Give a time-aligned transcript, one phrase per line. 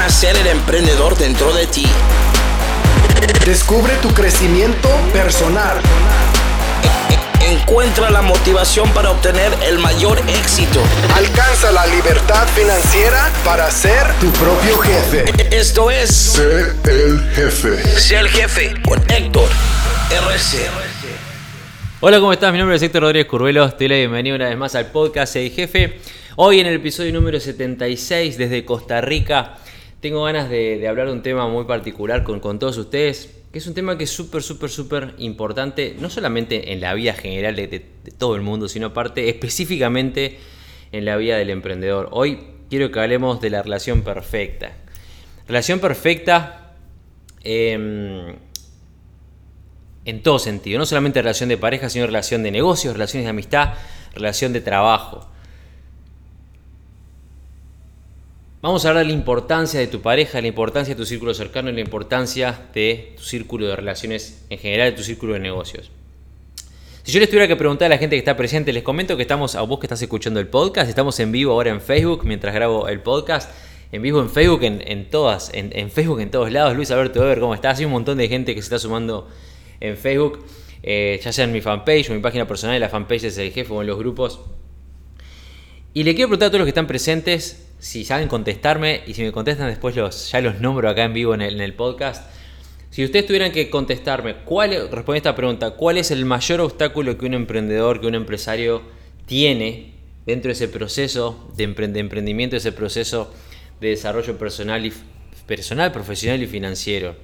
[0.00, 1.84] nacer el emprendedor dentro de ti.
[3.44, 5.76] Descubre tu crecimiento personal.
[7.46, 10.80] Encuentra la motivación para obtener el mayor éxito.
[11.14, 15.24] Alcanza la libertad financiera para ser tu propio jefe.
[15.54, 18.00] Esto es Sé el jefe.
[18.00, 19.50] Sé el jefe con Héctor
[20.10, 20.66] RC.
[22.00, 22.50] Hola, ¿cómo estás?
[22.52, 23.68] Mi nombre es Héctor Rodríguez Curvelo.
[23.68, 26.00] Te doy la bienvenida una vez más al podcast El Jefe.
[26.36, 29.58] Hoy en el episodio número 76 desde Costa Rica
[30.00, 33.74] tengo ganas de, hablar de un tema muy particular con, todos ustedes, que es un
[33.74, 37.84] tema que es súper, súper, súper importante, no solamente en la vida general de,
[38.18, 40.38] todo el mundo, sino aparte específicamente
[40.92, 42.08] en la vida del emprendedor.
[42.12, 44.72] Hoy quiero que hablemos de la relación perfecta.
[45.46, 46.74] Relación perfecta...
[47.42, 48.36] Eh,
[50.04, 53.74] en todo sentido, no solamente relación de pareja, sino relación de negocios, relaciones de amistad,
[54.14, 55.28] relación de trabajo.
[58.62, 61.70] Vamos a hablar de la importancia de tu pareja, la importancia de tu círculo cercano
[61.70, 65.90] y la importancia de tu círculo de relaciones en general, de tu círculo de negocios.
[67.02, 69.22] Si yo les tuviera que preguntar a la gente que está presente, les comento que
[69.22, 72.54] estamos, a vos que estás escuchando el podcast, estamos en vivo ahora en Facebook mientras
[72.54, 73.50] grabo el podcast.
[73.92, 76.76] En vivo en Facebook, en, todas, en, Facebook en todos lados.
[76.76, 77.78] Luis Alberto Weber, ¿cómo estás?
[77.78, 79.26] Hay un montón de gente que se está sumando
[79.80, 80.44] en Facebook,
[80.82, 83.72] eh, ya sea en mi fanpage o mi página personal, la fanpage es el jefe
[83.72, 84.42] o en los grupos.
[85.94, 89.22] Y le quiero preguntar a todos los que están presentes si saben contestarme y si
[89.22, 92.30] me contestan después ya los nombro acá en vivo en el, podcast.
[92.90, 97.26] Si ustedes tuvieran que contestarme, ¿cuál, responder esta pregunta, ¿cuál es el mayor obstáculo que
[97.26, 98.82] un emprendedor, que un empresario
[99.26, 99.94] tiene
[100.26, 103.32] dentro de ese proceso de emprendimiento, ese proceso
[103.80, 104.92] de desarrollo personal, y,
[105.46, 107.16] personal, profesional y financiero?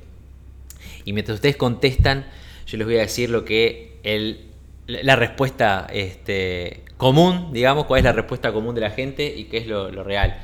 [1.04, 2.26] Y mientras ustedes contestan,
[2.66, 4.46] yo les voy a decir lo que el,
[4.86, 9.58] la respuesta este, común, digamos, cuál es la respuesta común de la gente y qué
[9.58, 10.38] es lo, real.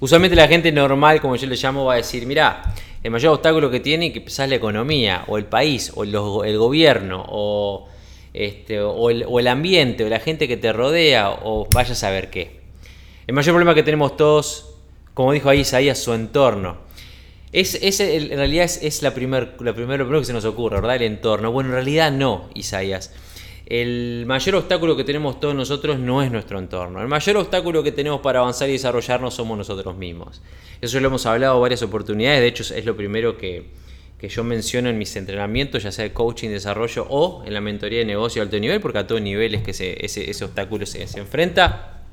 [0.00, 3.70] Usualmente la gente normal, como yo le llamo, va a decir, mira, el mayor obstáculo
[3.70, 6.12] que tiene quizás es la economía, o el país, o el,
[6.58, 7.88] gobierno, o,
[8.34, 11.96] este, o, el, o el ambiente, o la gente que te rodea, o vaya a
[11.96, 12.60] saber qué.
[13.26, 14.74] El mayor problema que tenemos todos,
[15.14, 16.84] como dijo ahí Isaías, su entorno.
[17.52, 20.44] Es, es, en realidad es, es la primer, la primer, lo primero que se nos
[20.44, 20.96] ocurre, ¿verdad?
[20.96, 21.50] El entorno.
[21.52, 23.12] Bueno, en realidad no, Isaías.
[23.66, 27.02] El mayor obstáculo que tenemos todos nosotros no es nuestro entorno.
[27.02, 30.40] El mayor obstáculo que tenemos para avanzar y desarrollarnos somos nosotros mismos.
[30.80, 32.40] Eso lo hemos hablado varias oportunidades.
[32.40, 33.66] De hecho, es lo primero que,
[34.18, 37.98] que yo menciono en mis entrenamientos, ya sea de coaching, desarrollo o en la mentoría
[37.98, 40.86] de negocio de alto nivel, porque a todo nivel es que se, ese, ese, obstáculo
[40.86, 42.04] se, se enfrenta.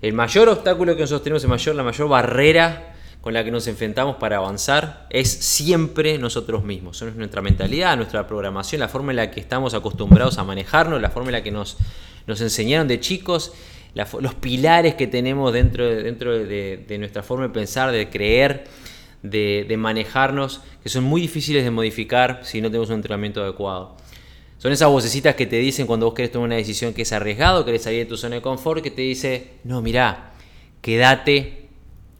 [0.00, 2.95] El mayor obstáculo que nosotros tenemos, el mayor, la mayor barrera
[3.26, 6.96] con la que nos enfrentamos para avanzar es siempre nosotros mismos.
[6.96, 11.10] Son nuestra mentalidad, nuestra programación, la forma en la que estamos acostumbrados a manejarnos, la
[11.10, 11.76] forma en la que nos,
[12.28, 13.52] nos enseñaron de chicos,
[13.96, 18.62] los pilares que tenemos dentro, de, dentro de, de, nuestra forma de pensar, de creer,
[19.24, 23.96] de, de, manejarnos, que son muy difíciles de modificar si no tenemos un entrenamiento adecuado.
[24.58, 27.64] Son esas vocecitas que te dicen cuando vos querés tomar una decisión que es arriesgado,
[27.64, 30.34] querés salir de tu zona de confort, que te dice, no, mirá,
[30.80, 31.65] quédate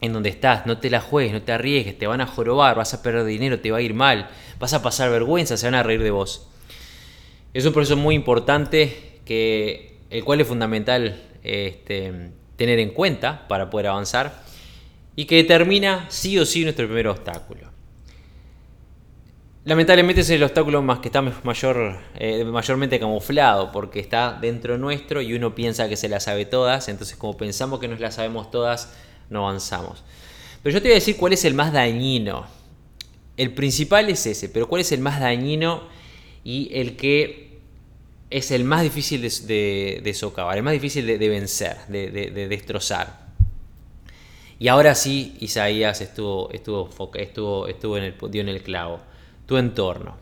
[0.07, 2.95] en donde estás, no te la juegues, no te arriesgues, te van a jorobar, vas
[2.95, 4.29] a perder dinero, te va a ir mal,
[4.59, 6.49] vas a pasar vergüenza, se van a reír de vos.
[7.53, 13.71] Es un proceso muy importante que el cual es fundamental este, tener en cuenta para
[13.71, 14.43] poder avanzar
[15.15, 17.77] y que determina sí o sí nuestro primer obstáculo.
[19.65, 25.21] Lamentablemente es el obstáculo más que está mayor, eh, mayormente camuflado porque está dentro nuestro
[25.21, 28.53] y uno piensa que se las sabe todas, entonces como pensamos que nos las sabemos
[28.53, 28.95] todas,
[29.31, 30.03] no avanzamos.
[30.63, 32.47] Pero yo te voy a decir cuál es el más dañino.
[33.37, 35.85] El principal es ese, pero cuál es el más dañino
[36.43, 37.59] y el que
[38.31, 43.27] es el más difícil de, de, socavar, el más difícil de, vencer, de, destrozar.
[44.59, 49.01] Y ahora sí, Isaías estuvo, estuvo, estuvo, estuvo en el, dio en el clavo.
[49.47, 50.17] Tu entorno.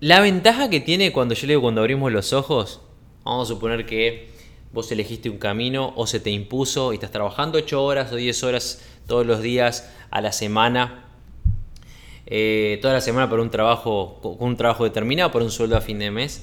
[0.00, 2.80] La ventaja que tiene cuando yo le digo cuando abrimos los ojos,
[3.24, 4.28] vamos a suponer que
[4.72, 8.42] vos elegiste un camino o se te impuso y estás trabajando 8 horas o 10
[8.44, 11.06] horas todos los días a la semana,
[12.26, 15.98] eh, toda la semana por un trabajo, un trabajo determinado, por un sueldo a fin
[15.98, 16.42] de mes,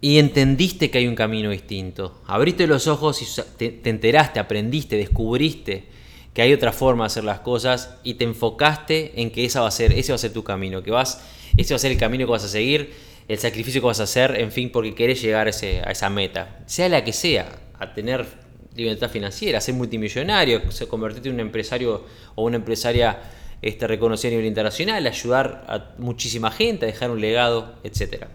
[0.00, 2.20] y entendiste que hay un camino distinto.
[2.26, 3.26] Abriste los ojos y
[3.56, 5.88] te, te enteraste, aprendiste, descubriste
[6.34, 9.68] que hay otra forma de hacer las cosas y te enfocaste en que esa va
[9.68, 11.24] a ser, ese va a ser tu camino, que vas,
[11.56, 12.92] ese va a ser el camino que vas a seguir
[13.28, 16.88] el sacrificio que vas a hacer, en fin, porque querés llegar a, esa meta, sea
[16.88, 17.48] la que sea,
[17.78, 18.26] a tener
[18.74, 22.04] libertad financiera, a ser multimillonario, convertirte en un empresario
[22.34, 23.18] o una empresaria
[23.62, 28.26] este, reconocida a nivel internacional, ayudar a muchísima gente, a dejar un legado, etc.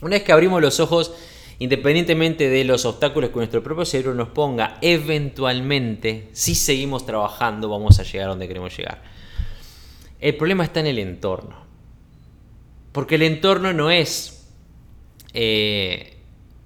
[0.00, 1.12] Una vez que abrimos los ojos
[1.60, 8.00] independientemente de los obstáculos que nuestro propio cerebro nos ponga, eventualmente, si seguimos trabajando, vamos
[8.00, 9.02] a llegar a donde queremos llegar.
[10.18, 11.69] El problema está en el entorno.
[12.92, 14.46] Porque el entorno no es
[15.32, 16.18] eh,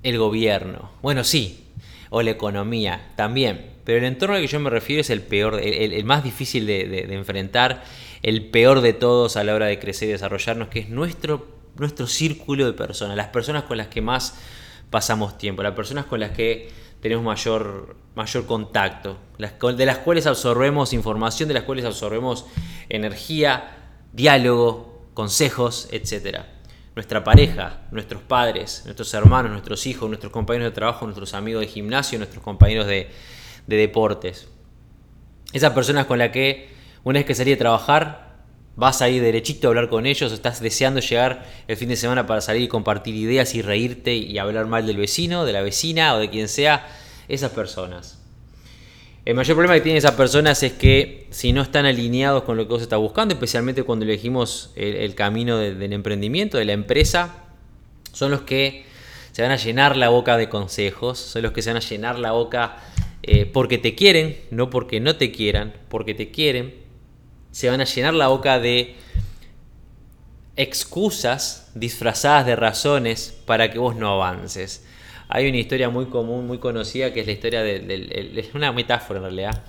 [0.02, 0.90] el gobierno.
[1.02, 1.64] Bueno, sí,
[2.10, 3.74] o la economía también.
[3.84, 7.06] Pero el entorno al que yo me refiero es el peor, el, más difícil de,
[7.10, 7.84] enfrentar,
[8.22, 12.06] el peor de todos a la hora de crecer y desarrollarnos, que es nuestro, nuestro
[12.06, 14.38] círculo de personas, las personas con las que más
[14.88, 16.70] pasamos tiempo, las personas con las que
[17.00, 22.46] tenemos mayor, mayor contacto, de las cuales absorbemos información, de las cuales absorbemos
[22.88, 23.76] energía,
[24.14, 26.40] diálogo, consejos, etc.
[26.94, 31.68] Nuestra pareja, nuestros padres, nuestros hermanos, nuestros hijos, nuestros compañeros de trabajo, nuestros amigos de
[31.68, 33.10] gimnasio, nuestros compañeros de,
[33.66, 34.48] de deportes.
[35.52, 36.74] Esas personas con las que
[37.04, 38.24] una vez que salí a trabajar,
[38.76, 42.26] vas a ir derechito a hablar con ellos, estás deseando llegar el fin de semana
[42.26, 46.14] para salir y compartir ideas y reírte y hablar mal del vecino, de la vecina
[46.14, 46.88] o de quien sea,
[47.28, 48.23] esas personas.
[49.24, 52.66] El mayor problema que tienen esas personas es que si no están alineados con lo
[52.66, 57.36] que vos estás buscando, especialmente cuando elegimos el, camino del emprendimiento, de la empresa,
[58.12, 58.84] son los que
[59.32, 62.18] se van a llenar la boca de consejos, son los que se van a llenar
[62.18, 62.76] la boca
[63.22, 66.74] eh, porque te quieren, no porque no te quieran, porque te quieren,
[67.50, 68.94] se van a llenar la boca de
[70.56, 74.83] excusas disfrazadas de razones para que vos no avances.
[75.28, 79.18] Hay una historia muy común, muy conocida, que es la historia de, es una metáfora
[79.18, 79.64] en realidad,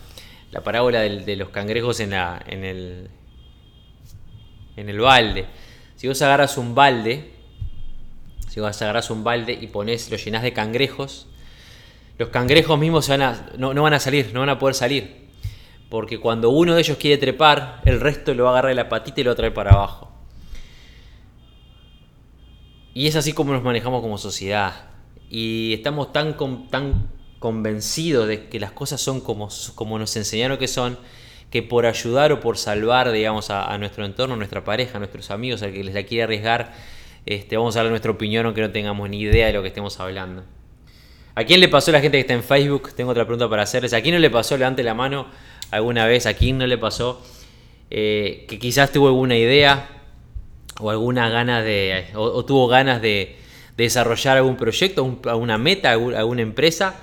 [0.51, 3.09] la parábola de, los cangrejos en, en, el,
[4.75, 5.45] en el balde.
[5.95, 7.31] Si vos agarras un balde,
[8.49, 11.27] si vos agarras un balde y pones, lo llenas de cangrejos,
[12.17, 13.09] los cangrejos mismos
[13.57, 15.25] no, van a salir, no van a poder salir.
[15.89, 18.89] Porque cuando uno de ellos quiere trepar, el resto lo va a agarrar de la
[18.89, 20.11] patita y lo va a traer para abajo.
[22.93, 24.94] Y es así como nos manejamos como sociedad.
[25.29, 26.35] Y estamos tan,
[26.69, 30.97] tan convencidos de que las cosas son como, como nos enseñaron que son,
[31.49, 35.31] que por ayudar o por salvar, digamos, a, nuestro entorno, a nuestra pareja, a nuestros
[35.31, 36.73] amigos, al que les la quiere arriesgar,
[37.25, 39.99] este, vamos a dar nuestra opinión aunque no tengamos ni idea de lo que estemos
[39.99, 40.43] hablando.
[41.37, 42.93] ¿A quién le pasó la gente que está en Facebook?
[42.95, 43.93] Tengo otra pregunta para hacerles.
[43.93, 44.57] ¿A quién no le pasó?
[44.57, 45.27] Levante la mano
[45.69, 46.25] alguna vez.
[46.27, 47.21] ¿A quién no le pasó?
[47.89, 49.89] Eh, que quizás tuvo alguna idea
[50.79, 52.05] o alguna gana de.
[52.15, 53.35] o, tuvo ganas de,
[53.77, 56.95] desarrollar algún proyecto, alguna meta, alguna empresa.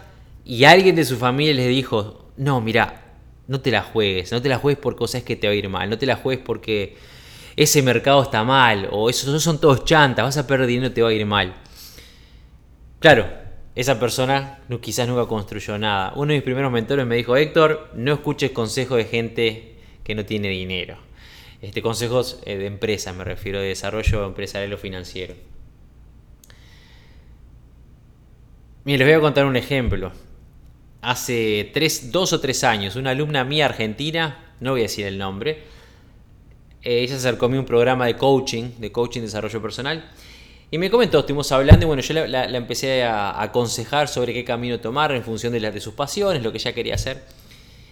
[0.45, 3.03] Y alguien de su familia les dijo: No, mira,
[3.47, 4.33] no te la juegues.
[4.33, 5.89] No te la juegues porque cosas que te va a ir mal.
[5.91, 6.97] No te la juegues porque
[7.57, 8.89] ese mercado está mal.
[8.91, 10.25] O esos son todos chantas.
[10.25, 11.55] Vas a perder dinero te va a ir mal.
[12.99, 13.27] Claro,
[13.75, 16.13] esa persona quizás nunca construyó nada.
[16.15, 20.25] Uno de mis primeros mentores me dijo, Héctor, no escuches consejos de gente que no
[20.25, 20.97] tiene dinero.
[21.61, 25.35] Este, consejos eh, de empresa, me refiero, de desarrollo empresarial o financiero.
[28.85, 30.11] Miren, les voy a contar un ejemplo.
[31.03, 35.19] Hace tres, dos o tres años, una alumna mía argentina, no voy a decir el
[35.19, 35.63] nombre,
[36.83, 40.11] eh, ella se acercó a mí un programa de coaching, de coaching de desarrollo personal,
[40.73, 44.81] y me comentó, estuvimos hablando y bueno, yo la, empecé a, aconsejar sobre qué camino
[44.81, 47.23] tomar en función de, de sus pasiones, lo que ella quería hacer.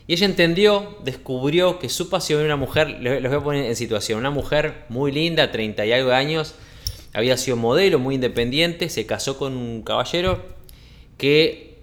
[0.08, 3.76] Y ella entendió, descubrió que su pasión era una mujer, les voy a poner en
[3.76, 6.56] situación, una mujer muy linda, 30 y algo de años,
[7.12, 10.58] había sido modelo, muy independiente, se casó con un caballero
[11.20, 11.76] que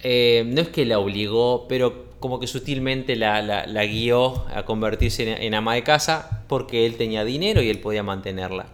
[0.00, 5.54] eh, no es que la obligó, pero como que sutilmente la, guió a convertirse en
[5.54, 8.66] ama de casa porque él tenía dinero y él podía mantenerla.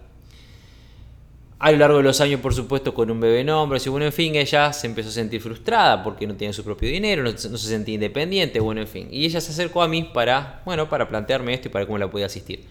[1.59, 4.07] A lo largo de los años, por supuesto, con un bebé en hombros y bueno,
[4.07, 7.37] en fin, ella se empezó a sentir frustrada porque no tenía su propio dinero, no,
[7.37, 9.07] se sentía independiente, bueno, en fin.
[9.11, 12.09] Y ella se acercó a mí para, bueno, para plantearme esto y para cómo la
[12.09, 12.65] podía asistir.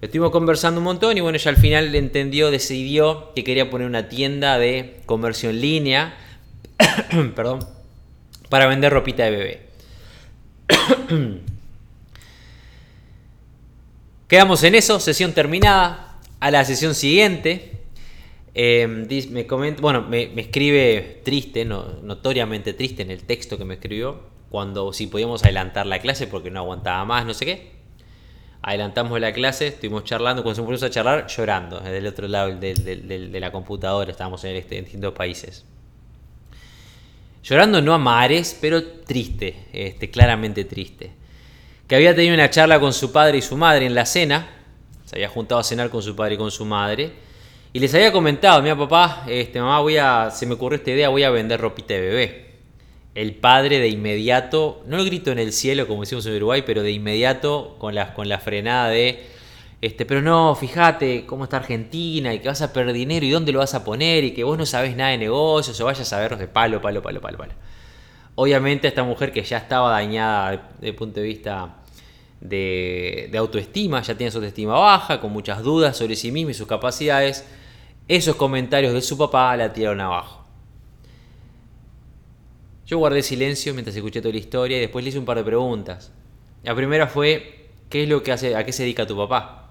[0.00, 4.08] Estuvimos conversando un montón y bueno, ella al final entendió, decidió que quería poner una
[4.08, 6.14] tienda de comercio en línea,
[7.34, 7.60] perdón,
[8.48, 9.66] para vender ropita de bebé.
[14.28, 16.10] Quedamos en eso, sesión terminada.
[16.40, 17.74] A la sesión siguiente,
[18.54, 24.20] Em, me comenta, bueno, me, escribe triste, notoriamente triste en el texto que me escribió,
[24.48, 27.74] cuando si podíamos adelantar la clase porque no aguantaba más, no sé qué.
[28.62, 32.54] Adelantamos la clase, estuvimos charlando, cuando se pusimos a charlar, llorando, desde el otro lado
[32.54, 35.66] de la computadora, estábamos en, este, en distintos países.
[37.44, 41.10] Llorando no a mares, pero triste, este, claramente triste.
[41.86, 44.48] Que había tenido una charla con su padre y su madre en la cena,
[45.04, 47.12] se había juntado a cenar con su padre y con su madre,
[47.74, 51.10] y les había comentado, mira papá, este, mamá, voy a, se me ocurrió esta idea,
[51.10, 52.46] voy a vender ropita de bebé.
[53.14, 56.82] El padre de inmediato, no lo grito en el cielo como decimos en Uruguay, pero
[56.82, 59.22] de inmediato con la, con la frenada de
[59.80, 63.52] Este, pero no, fíjate cómo está Argentina y que vas a perder dinero y dónde
[63.52, 66.18] lo vas a poner y que vos no sabés nada de negocios o vayas a
[66.18, 67.52] verlos de palo, palo, palo, palo, palo.
[68.36, 71.76] Obviamente esta mujer que ya estaba dañada desde el punto de vista
[72.40, 76.54] de, de, autoestima, ya tiene su autoestima baja, con muchas dudas sobre sí misma y
[76.54, 77.46] sus capacidades,
[78.08, 80.44] esos comentarios de su papá la tiraron abajo.
[82.86, 85.44] Yo guardé silencio mientras escuché toda la historia y después le hice un par de
[85.44, 86.12] preguntas.
[86.62, 89.63] La primera fue, ¿qué es lo que hace, a qué se dedica tu papá?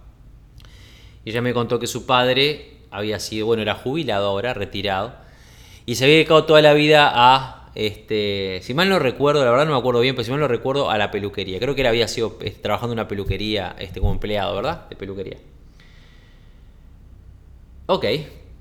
[1.25, 5.15] Y ella me contó que su padre había sido, bueno, era jubilado ahora, retirado,
[5.86, 9.65] y se había dedicado toda la vida a, este, si mal no recuerdo, la verdad
[9.65, 11.60] no me acuerdo bien, pero si mal no recuerdo, a la peluquería.
[11.60, 14.88] Creo que él había sido este, trabajando en una peluquería este, como empleado, ¿verdad?
[14.89, 15.38] De peluquería.
[17.88, 18.06] Ok.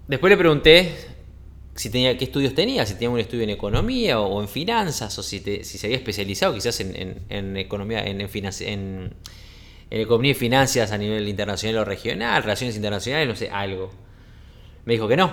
[0.09, 0.95] Después le pregunté
[1.75, 5.23] si tenía, qué estudios tenía, si tenía un estudio en economía o, en finanzas, o
[5.23, 9.15] si, si, se había especializado quizás en, economía, en, en,
[9.93, 13.91] en economía y finanzas a nivel internacional o regional, relaciones internacionales, no sé, algo.
[14.87, 15.31] Me dijo que no.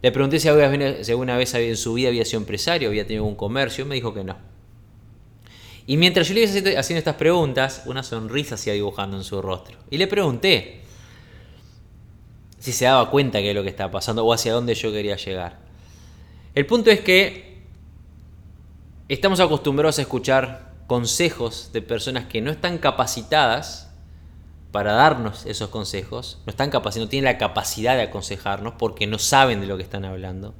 [0.00, 3.84] Le pregunté si alguna vez en su vida había sido empresario, había tenido un comercio,
[3.84, 4.36] me dijo que no.
[5.88, 9.42] Y mientras yo le iba haciendo estas preguntas, una sonrisa se iba dibujando en su
[9.42, 9.76] rostro.
[9.90, 10.82] Y le pregunté
[12.60, 15.16] si se daba cuenta que es lo que estaba pasando o hacia dónde yo quería
[15.16, 15.58] llegar.
[16.54, 17.58] El punto es que
[19.08, 23.85] estamos acostumbrados a escuchar consejos de personas que no están capacitadas
[24.76, 29.62] para darnos esos consejos, no están no tienen la capacidad de aconsejarnos porque no saben
[29.62, 30.52] de lo que están hablando,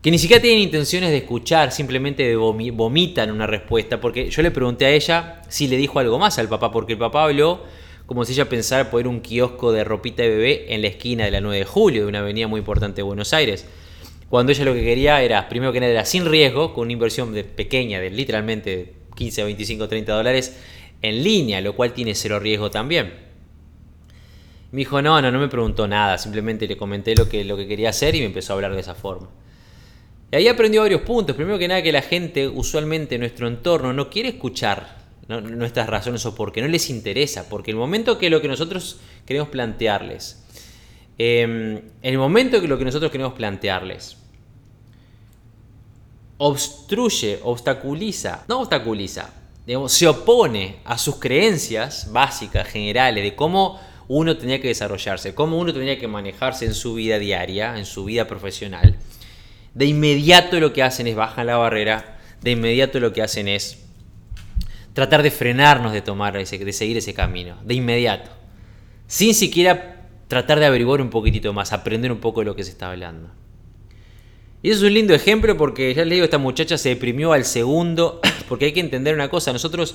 [0.00, 4.86] que ni siquiera tienen intenciones de escuchar, simplemente vomitan una respuesta, porque yo le pregunté
[4.86, 7.60] a ella si le dijo algo más al papá, porque el papá habló
[8.06, 11.30] como si ella pensara poner un kiosco de ropita de bebé en la esquina de
[11.30, 13.66] la 9 de julio, de una avenida muy importante de Buenos Aires.
[14.30, 17.34] Cuando ella lo que quería era, primero que nada, era sin riesgo, con una inversión
[17.34, 20.56] de pequeña, de literalmente 15, 25, 30 dólares,
[21.02, 23.30] en línea, lo cual tiene cero riesgo también.
[24.72, 27.66] Me dijo, no, no, no me preguntó nada, simplemente le comenté lo que, lo que
[27.66, 29.28] quería hacer y me empezó a hablar de esa forma.
[30.30, 31.34] Y ahí aprendió varios puntos.
[31.34, 36.24] Primero que nada que la gente, usualmente en nuestro entorno, no quiere escuchar nuestras razones
[36.26, 40.44] o porque no les interesa, porque el momento que lo que nosotros queremos plantearles,
[41.18, 44.16] em, el momento que lo que nosotros queremos plantearles
[46.38, 49.39] obstruye, obstaculiza, no obstaculiza,
[49.86, 55.72] se opone a sus creencias básicas, generales, de cómo uno tenía que desarrollarse, cómo uno
[55.72, 58.98] tenía que manejarse en su vida diaria, en su vida profesional,
[59.74, 63.78] de inmediato lo que hacen es bajar la barrera, de inmediato lo que hacen es
[64.94, 68.30] tratar de frenarnos de tomar ese, de seguir ese camino, de inmediato,
[69.06, 72.70] sin siquiera tratar de averiguar un poquitito más, aprender un poco de lo que se
[72.70, 73.30] está hablando.
[74.62, 77.44] Y eso es un lindo ejemplo porque ya les digo, esta muchacha se deprimió al
[77.44, 79.94] segundo, porque hay que entender una cosa, nosotros,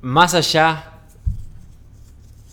[0.00, 1.02] más allá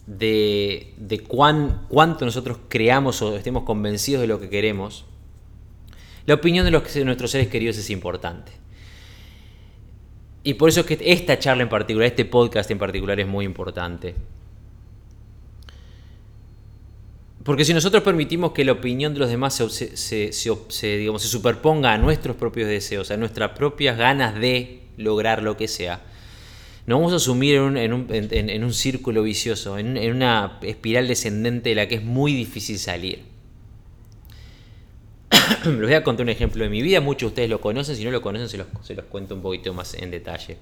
[0.05, 5.05] de, de cuánto nosotros creamos o estemos convencidos de lo que queremos,
[6.25, 8.51] la opinión de, los, de nuestros seres queridos es importante.
[10.43, 13.45] Y por eso es que esta charla en particular, este podcast en particular es muy
[13.45, 14.15] importante.
[17.47, 21.97] Porque si nosotros permitimos que la opinión de los demás se, digamos, se superponga a
[21.97, 26.01] nuestros propios deseos, a nuestras propias ganas de lograr lo que sea,
[26.87, 31.95] nos vamos a sumir en un, círculo vicioso, en, una espiral descendente de la que
[31.95, 33.23] es muy difícil salir.
[35.63, 38.03] Les voy a contar un ejemplo de mi vida, muchos de ustedes lo conocen, si
[38.03, 40.57] no lo conocen se se los cuento un poquito más en detalle.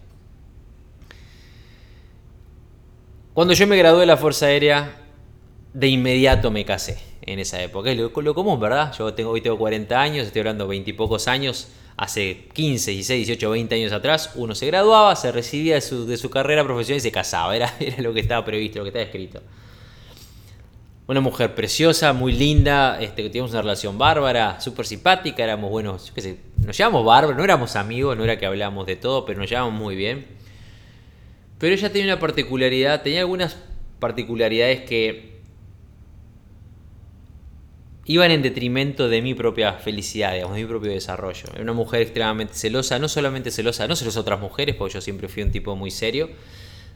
[3.34, 5.05] Cuando yo me gradué de la Fuerza Aérea,
[5.76, 7.92] de inmediato me casé en esa época.
[7.92, 8.94] Es lo, común, ¿verdad?
[8.98, 11.68] Yo tengo, hoy tengo 40 años, estoy hablando de 20 y pocos años.
[11.98, 16.64] Hace 15, 16, 18, 20 años atrás, uno se graduaba, se recibía de su, carrera
[16.64, 17.56] profesional y se casaba.
[17.56, 19.42] Era, era lo que estaba previsto, lo que estaba escrito.
[21.08, 26.12] Una mujer preciosa, muy linda, este, teníamos una relación bárbara, súper simpática, éramos buenos,
[26.66, 29.74] nos llevamos bárbaros, no éramos amigos, no era que hablábamos de todo, pero nos llevamos
[29.74, 30.26] muy bien.
[31.60, 33.58] Pero ella tenía una particularidad, tenía algunas
[34.00, 35.35] particularidades que
[38.06, 41.44] iban en detrimento de mi propia felicidad, digamos, de mi propio desarrollo.
[41.54, 45.02] Era una mujer extremadamente celosa, no solamente celosa, no celosa de otras mujeres, porque yo
[45.02, 46.30] siempre fui un tipo muy serio,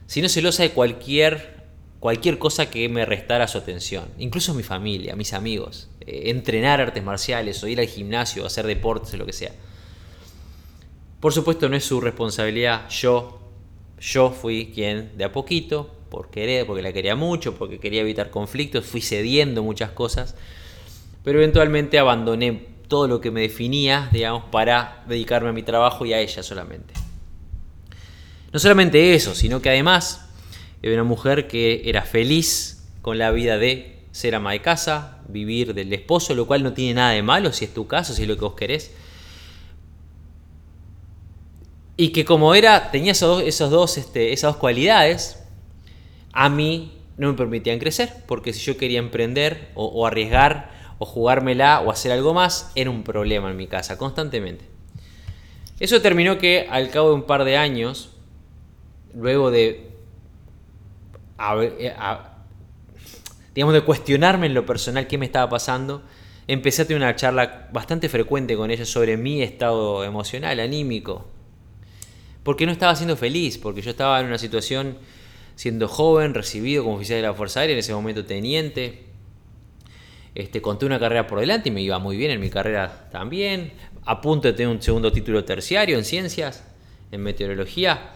[0.06, 1.64] sino celosa de cualquier,
[1.98, 7.02] cualquier cosa que me restara su atención, incluso mi familia, mis amigos, eh, entrenar artes
[7.02, 9.52] marciales o ir al gimnasio, hacer deportes lo que sea.
[11.18, 13.40] Por supuesto no es su responsabilidad, yo,
[13.98, 18.30] yo fui quien de a poquito, por querer, porque la quería mucho, porque quería evitar
[18.30, 20.36] conflictos, fui cediendo muchas cosas
[21.22, 26.12] pero eventualmente abandoné todo lo que me definía, digamos, para dedicarme a mi trabajo y
[26.12, 26.92] a ella solamente.
[28.52, 30.26] No solamente eso, sino que además
[30.82, 35.74] Era una mujer que era feliz con la vida de ser ama de casa, vivir
[35.74, 38.28] del esposo, lo cual no tiene nada de malo si es tu caso, si es
[38.28, 38.90] lo que vos querés.
[41.98, 45.38] Y que como era, tenía esos, dos, este, esas dos cualidades,
[46.32, 51.80] a mí no me permitían crecer, porque si yo quería emprender o arriesgar o jugármela
[51.80, 54.66] o hacer algo más, era un problema en mi casa, constantemente.
[55.80, 58.10] Eso terminó que al cabo de un par de años,
[59.14, 59.90] luego de
[61.78, 61.94] eh,
[63.54, 66.02] digamos, de cuestionarme en lo personal qué me estaba pasando,
[66.46, 71.28] empecé a tener una charla bastante frecuente con ella sobre mi estado emocional, anímico.
[72.42, 74.98] Porque no estaba siendo feliz, porque yo estaba en una situación
[75.56, 79.09] siendo joven, recibido como oficial de la Fuerza Aérea, en ese momento teniente.
[80.34, 83.72] Este, conté una carrera por delante y me iba muy bien en mi carrera también.
[84.04, 86.64] A punto de tener un segundo título terciario en ciencias,
[87.10, 88.12] en meteorología.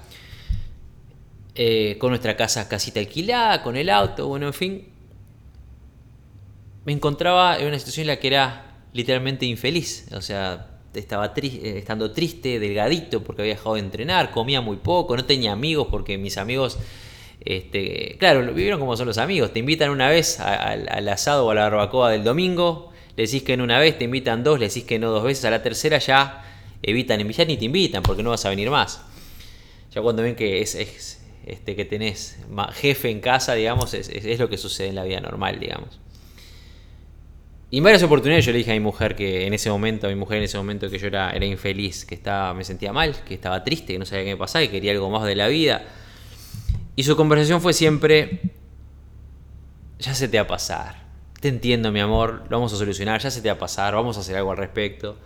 [1.56, 4.88] Eh, con nuestra casa, casita alquilada, con el auto, bueno, en fin.
[6.84, 10.08] Me encontraba en una situación en la que era literalmente infeliz.
[10.12, 15.16] O sea, estaba eh, estando triste, delgadito, porque había dejado de entrenar, comía muy poco,
[15.16, 16.78] no tenía amigos, porque mis amigos,
[17.40, 19.52] este, claro, vivieron como son los amigos.
[19.52, 23.52] Te invitan una vez al, asado o a la barbacoa del domingo, le decís que
[23.52, 25.98] en una vez, te invitan dos, le decís que no dos veces, a la tercera
[25.98, 26.44] ya
[26.82, 29.02] evitan invitar ni te invitan, porque no vas a venir más.
[29.92, 32.38] Ya cuando ven que es este, que tenés
[32.74, 36.00] jefe en casa, digamos, es, lo que sucede en la vida normal, digamos.
[37.70, 40.10] Y en varias oportunidades yo le dije a mi mujer que en ese momento, a
[40.10, 43.16] mi mujer en ese momento que yo era, era infeliz, que estaba, me sentía mal,
[43.26, 45.48] que estaba triste, que no sabía qué me pasaba, que quería algo más de la
[45.48, 45.84] vida.
[46.96, 48.40] Y su conversación fue siempre,
[49.98, 51.04] ya se te va a pasar,
[51.40, 54.16] te entiendo mi amor, lo vamos a solucionar, ya se te va a pasar, vamos
[54.16, 55.16] a hacer algo al respecto.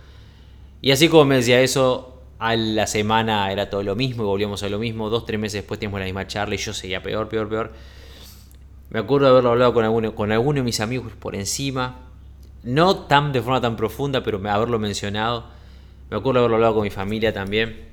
[0.81, 4.63] Y así como me decía eso, a la semana era todo lo mismo y volvíamos
[4.63, 5.09] a lo mismo.
[5.09, 7.73] Dos, tres meses después teníamos la misma charla y yo seguía peor, peor, peor.
[8.89, 11.97] Me acuerdo de haberlo hablado con alguno, con alguno de mis amigos por encima.
[12.63, 15.45] No tan de forma tan profunda, pero haberlo mencionado.
[16.09, 17.88] Me acuerdo de haberlo hablado con mi familia también.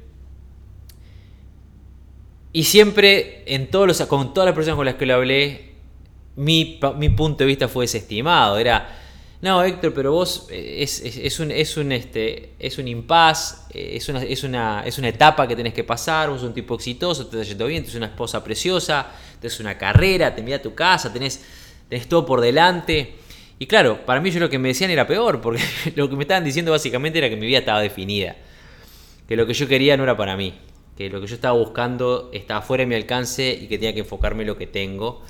[2.53, 5.67] Y siempre, en todos los, con todas las personas con las que lo hablé,
[6.37, 6.78] mi,
[7.17, 8.59] punto de vista fue desestimado.
[8.59, 8.89] Era,
[9.43, 14.09] no, Héctor, pero vos eh, es, un, es un, este, es un impas, eh, es
[14.09, 17.26] una, es, una, es una etapa que tenés que pasar, vos sos un tipo exitoso,
[17.26, 19.06] te estás yendo bien, tenés una esposa preciosa,
[19.41, 21.43] tenés una carrera, te a tu casa, tenés,
[21.89, 23.15] tenés todo por delante.
[23.59, 25.63] Y claro, para mí yo lo que me decían era peor, porque
[25.97, 28.37] lo que me estaban diciendo básicamente era que mi vida estaba definida,
[29.26, 30.54] que lo que yo quería no era para mí,
[30.97, 34.00] que lo que yo estaba buscando estaba fuera de mi alcance y que tenía que
[34.00, 35.23] enfocarme en lo que tengo.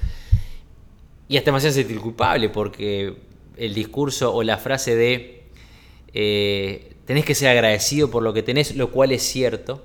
[1.29, 3.15] Y hasta me hacía sentir culpable porque
[3.57, 5.43] el discurso o la frase de
[6.13, 9.83] eh, tenés que ser agradecido por lo que tenés, lo cual es cierto,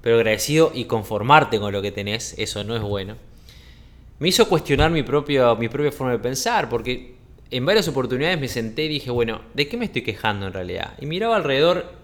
[0.00, 3.16] pero agradecido y conformarte con lo que tenés, eso no es bueno.
[4.20, 7.14] Me hizo cuestionar mi, propio, mi propia forma de pensar, porque
[7.50, 10.94] en varias oportunidades me senté y dije, bueno, ¿de qué me estoy quejando en realidad?
[11.00, 12.03] Y miraba alrededor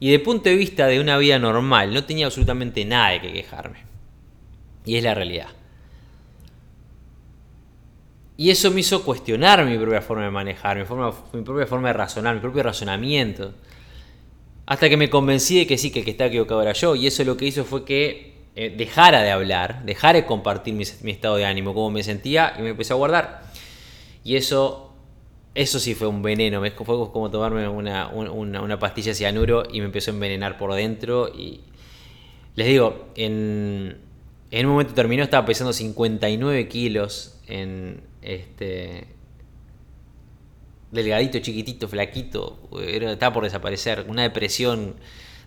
[0.00, 3.32] y de punto de vista de una vida normal, no tenía absolutamente nada de que
[3.32, 3.78] quejarme.
[4.84, 5.48] Y es la realidad.
[8.36, 11.88] Y eso me hizo cuestionar mi propia forma de manejar, mi, forma, mi propia forma
[11.88, 13.54] de razonar, mi propio razonamiento.
[14.66, 16.96] Hasta que me convencí de que sí, que el que estaba equivocado era yo.
[16.96, 20.82] Y eso lo que hizo fue que eh, dejara de hablar, dejara de compartir mi,
[20.82, 23.42] estado de ánimo, cómo me sentía, y me empecé a guardar.
[24.24, 24.93] Y eso,
[25.54, 26.60] eso sí fue un veneno.
[26.60, 31.28] Fue como tomarme una, una, pastilla de cianuro y me empezó a envenenar por dentro.
[31.28, 31.60] Y
[32.56, 33.98] les digo, en,
[34.50, 39.06] en un momento terminó, estaba pesando 59 kilos en, este,
[40.94, 44.06] delgadito, chiquitito, flaquito, estaba por desaparecer.
[44.08, 44.94] Una depresión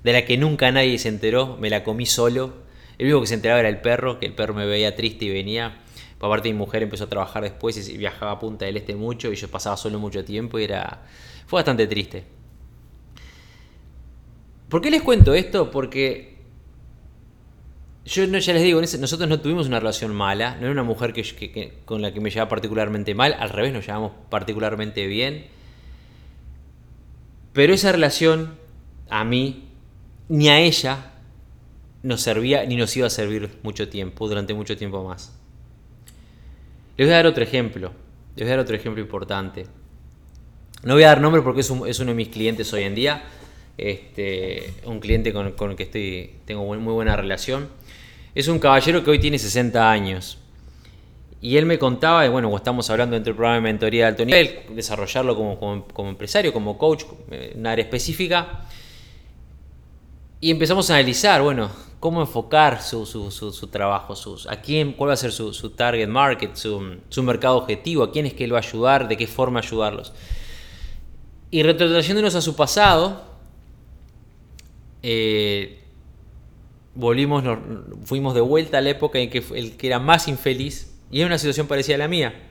[0.04, 2.54] de la que nunca nadie se enteró, me la comí solo.
[2.98, 5.30] El único que se enteraba era el perro, que el perro me veía triste y
[5.30, 5.82] venía.
[6.20, 9.36] Aparte mi mujer empezó a trabajar después y viajaba a Punta del Este mucho y
[9.36, 11.04] yo pasaba solo mucho tiempo y era...
[11.46, 12.24] Fue bastante triste.
[14.70, 15.72] ¿Por qué les cuento esto?
[15.72, 16.38] Porque
[18.08, 21.14] yo no, ya les digo, nosotros no tuvimos una relación mala, no era una mujer
[21.14, 25.48] que, con la que me llevaba particularmente mal, al revés, nos llevamos particularmente bien.
[27.54, 28.56] Pero esa relación
[29.10, 29.70] a mí,
[30.30, 31.14] ni a ella,
[32.02, 35.37] nos servía ni nos iba a servir mucho tiempo, durante mucho tiempo más.
[36.98, 37.92] Les voy a dar otro ejemplo,
[38.36, 39.66] les voy a dar otro ejemplo importante.
[40.84, 43.24] No voy a dar nombre porque es, uno de mis clientes hoy en día,
[43.78, 47.70] este, un cliente con, el que estoy, tengo muy buena relación
[48.38, 50.38] es un caballero que hoy tiene 60 años.
[51.42, 54.60] Y él me contaba, bueno, estamos hablando dentro del programa de mentoría de alto nivel,
[54.76, 58.68] desarrollarlo como, empresario, como coach, en un área específica.
[60.40, 65.18] Y empezamos a analizar, bueno, cómo enfocar su, trabajo, sus, a quién, cuál va a
[65.18, 69.08] ser su, target market, su, mercado objetivo, a quién es que él va a ayudar,
[69.08, 70.14] de qué forma ayudarlos.
[71.50, 73.24] Y retrotrayéndonos a su pasado,
[75.02, 75.80] eh,
[76.94, 77.44] volvimos,
[78.04, 81.28] fuimos de vuelta a la época en que el que era más infeliz, y era
[81.28, 82.48] una situación parecida a la mía,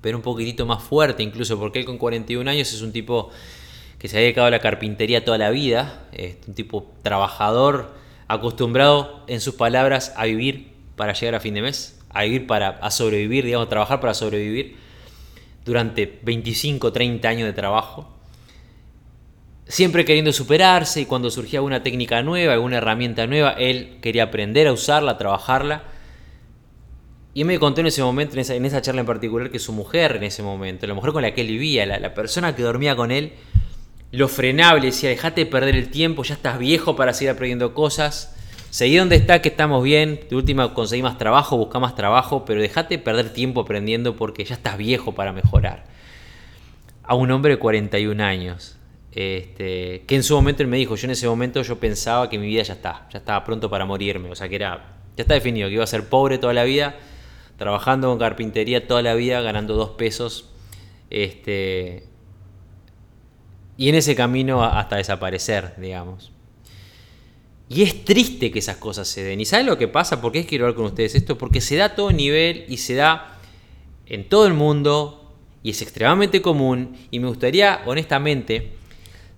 [0.00, 3.30] pero un poquitito más fuerte incluso, porque él con 41 años es un tipo
[4.02, 6.08] que se ha dedicado a la carpintería toda la vida,
[6.48, 7.94] un tipo trabajador,
[8.26, 12.70] acostumbrado, en sus palabras, a vivir para llegar a fin de mes, a vivir para
[12.70, 14.76] a sobrevivir, digamos, trabajar para sobrevivir
[15.64, 18.12] durante 25, 30 años de trabajo.
[19.68, 24.66] Siempre queriendo superarse y cuando surgía alguna técnica nueva, alguna herramienta nueva, él quería aprender
[24.66, 25.84] a usarla, a trabajarla.
[27.34, 30.24] Y me contó en ese momento, en esa, charla en particular, que su mujer en
[30.24, 33.34] ese momento, la mujer con la que él vivía, la persona que dormía con él,
[34.12, 38.36] lo frenaba, le decía, dejate perder el tiempo, ya estás viejo para seguir aprendiendo cosas.
[38.68, 40.20] Seguí donde está, que estamos bien.
[40.28, 44.54] De última, conseguí más trabajo, busca más trabajo, pero dejate perder tiempo aprendiendo porque ya
[44.54, 45.84] estás viejo para mejorar.
[47.02, 48.76] A un hombre de 41 años.
[49.12, 52.38] Este, que en su momento él me dijo, yo en ese momento yo pensaba que
[52.38, 55.34] mi vida ya está, ya estaba pronto para morirme, o sea que era, ya está
[55.34, 56.96] definido, que iba a ser pobre toda la vida,
[57.58, 60.48] trabajando con carpintería toda la vida, ganando dos pesos,
[61.10, 62.04] este,
[63.76, 66.32] y en ese camino hasta desaparecer, digamos.
[67.68, 69.40] Y es triste que esas cosas se den.
[69.40, 70.20] ¿Y saben lo que pasa?
[70.20, 71.38] ¿Por qué quiero hablar con ustedes esto?
[71.38, 73.38] Porque se da a todo nivel y se da
[74.06, 75.32] en todo el mundo
[75.62, 76.96] y es extremadamente común.
[77.10, 78.72] Y me gustaría, honestamente,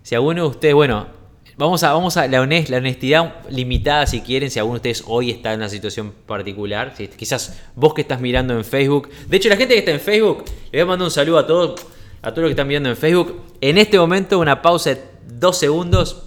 [0.03, 1.07] si alguno de ustedes, bueno,
[1.55, 5.53] vamos a, vamos a la, honestidad limitada si quieren, si alguno de ustedes hoy está
[5.53, 6.93] en una situación particular.
[6.97, 9.09] Si, quizás vos que estás mirando en Facebook.
[9.29, 10.43] De hecho, la gente que está en Facebook,
[10.73, 11.85] le voy a mandar un saludo a todos
[12.25, 13.39] a todos los que están viendo en Facebook.
[13.61, 16.23] En este momento una pausa de dos segundos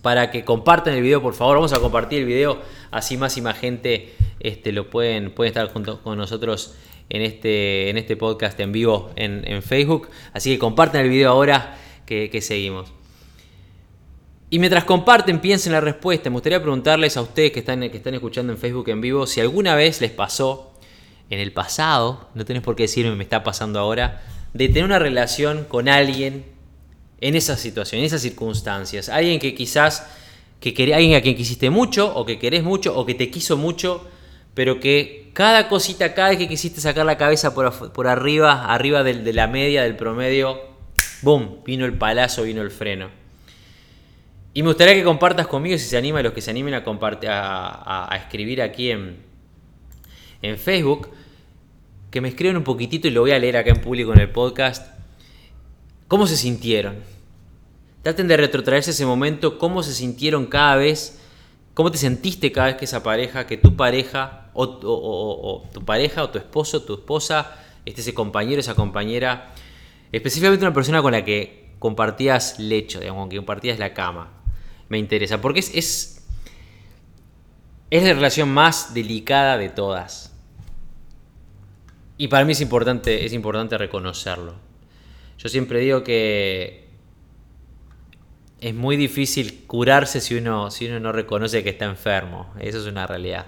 [0.00, 1.56] para que compartan el video, por favor.
[1.56, 5.72] Vamos a compartir el video, así más y más gente este, lo pueden, pueden estar
[5.72, 6.76] junto con nosotros
[7.08, 10.08] en este, en este podcast en vivo en, Facebook.
[10.32, 12.92] Así que compartan el video ahora que, seguimos.
[14.50, 16.30] Y mientras comparten, piensen la respuesta.
[16.30, 19.40] Me gustaría preguntarles a ustedes que están, que están escuchando en Facebook en vivo si
[19.40, 20.74] alguna vez les pasó
[21.28, 24.22] en el pasado, no tenés por qué decirme me está pasando ahora,
[24.54, 26.44] de tener una relación con alguien
[27.20, 29.08] en esa situación, en esas circunstancias.
[29.08, 30.06] Alguien que quizás,
[30.60, 34.06] que alguien a quien quisiste mucho, o que querés mucho, o que te quiso mucho,
[34.54, 39.32] pero que cada cosita, cada vez que quisiste sacar la cabeza por, arriba, arriba de,
[39.32, 40.60] la media, del promedio,
[41.22, 41.64] ¡boom!
[41.64, 43.10] Vino el palazo, vino el freno.
[44.52, 47.28] Y me gustaría que compartas conmigo, si se anima, los que se animen a, compartir,
[47.32, 49.16] a, escribir aquí en,
[50.42, 51.08] en Facebook,
[52.14, 54.30] que me escriban un poquitito y lo voy a leer acá en público en el
[54.30, 54.86] podcast.
[56.06, 56.94] ¿Cómo se sintieron?
[58.04, 61.18] Traten de retrotraerse ese momento, cómo se sintieron cada vez,
[61.74, 66.30] cómo te sentiste cada vez que esa pareja, que tu pareja, o, tu pareja, o
[66.30, 69.52] tu esposo, tu esposa, este, ese compañero, esa compañera,
[70.12, 74.30] específicamente una persona con la que compartías lecho, digamos, que compartías la cama.
[74.88, 76.24] Me interesa, porque es, es,
[77.90, 80.33] es la relación más delicada de todas.
[82.16, 84.54] Y para mí es importante, es importante reconocerlo.
[85.38, 86.84] Yo siempre digo que
[88.60, 92.52] es muy difícil curarse si uno, si uno no reconoce que está enfermo.
[92.60, 93.46] Eso es una realidad.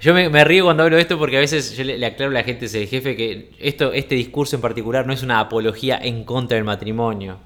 [0.00, 2.42] Yo me, río cuando hablo de esto porque a veces yo le, aclaro a la
[2.42, 6.56] gente, el jefe, que esto, este discurso en particular no es una apología en contra
[6.56, 7.38] del matrimonio,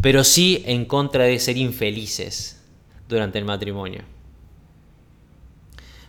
[0.00, 2.64] pero sí en contra de ser infelices
[3.06, 4.00] durante el matrimonio.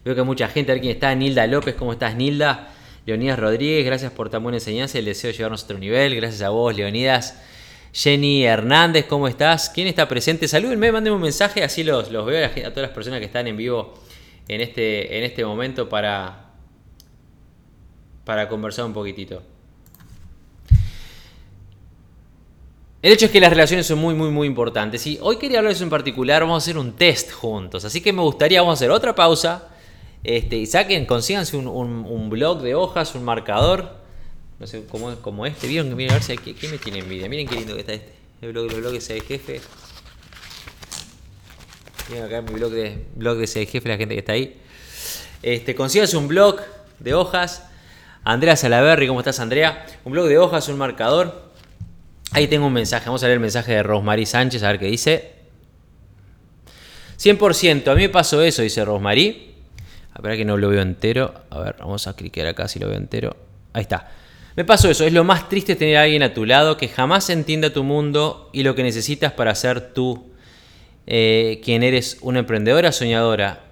[0.05, 2.74] Veo que mucha gente, a ver quién está, Nilda López, ¿cómo estás Nilda?
[3.05, 6.15] Leonidas Rodríguez, gracias por tan buena enseñanza y el deseo de llevarnos a otro nivel.
[6.15, 7.39] Gracias a vos, Leonidas.
[7.93, 9.69] Jenny Hernández, ¿cómo estás?
[9.69, 10.47] ¿Quién está presente?
[10.47, 13.55] Salúdenme, mándenme un mensaje, así los, los veo a, todas las personas que están en
[13.55, 13.93] vivo
[14.47, 16.51] en este, en este momento para,
[18.25, 19.43] para conversar un poquitito.
[23.03, 25.05] El hecho es que las relaciones son muy, muy, muy importantes.
[25.05, 27.85] Y hoy quería hablarles en particular, vamos a hacer un test juntos.
[27.85, 29.74] Así que me gustaría, vamos a hacer otra pausa
[30.25, 33.97] este, y saquen, consíganse un, un, blog de hojas, un marcador.
[34.59, 35.67] No sé cómo, como este.
[35.67, 37.29] Miren, a ver si ¿quién me tiene envidia.
[37.29, 38.13] Miren qué lindo que está este.
[38.41, 39.61] El blog, los blogs de jefe.
[42.09, 44.59] Miren acá mi blog de blog de jefe, la gente que está ahí.
[45.43, 46.59] Este, consíganse un blog
[46.99, 47.63] de hojas.
[48.23, 49.85] Andrea Salaberry, ¿cómo estás, Andrea?
[50.05, 51.51] Un blog de hojas, un marcador.
[52.31, 53.05] Ahí tengo un mensaje.
[53.05, 55.35] Vamos a leer el mensaje de Rosmarie Sánchez, a ver qué dice.
[57.19, 59.54] 100%, a mí me pasó eso, dice Rosmarie.
[60.15, 61.33] A ver que no lo veo entero.
[61.49, 63.35] A ver, vamos a clicar acá si lo veo entero.
[63.73, 64.09] Ahí está.
[64.55, 67.29] Me pasó eso, es lo más triste tener a alguien a tu lado que jamás
[67.29, 70.31] entienda tu mundo y lo que necesitas para ser tú
[71.07, 73.65] eh, quien eres una emprendedora soñadora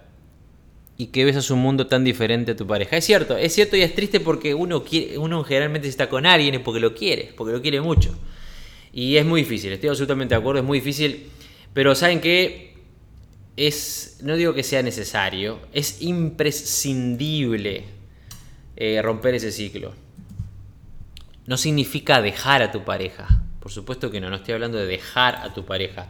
[0.98, 2.98] y que ves a un mundo tan diferente a tu pareja.
[2.98, 4.84] Es cierto, es cierto y es triste porque uno,
[5.20, 8.14] uno generalmente está con alguien porque lo quiere, porque lo quiere mucho.
[8.92, 11.30] Y es muy difícil, estoy absolutamente de acuerdo, es muy difícil,
[11.74, 12.73] pero ¿saben qué?
[13.56, 17.86] Es, no digo que sea necesario, es imprescindible
[18.76, 19.94] eh, romper ese ciclo.
[21.46, 25.36] No significa dejar a tu pareja, por supuesto que no, no estoy hablando de dejar
[25.36, 26.10] a tu pareja,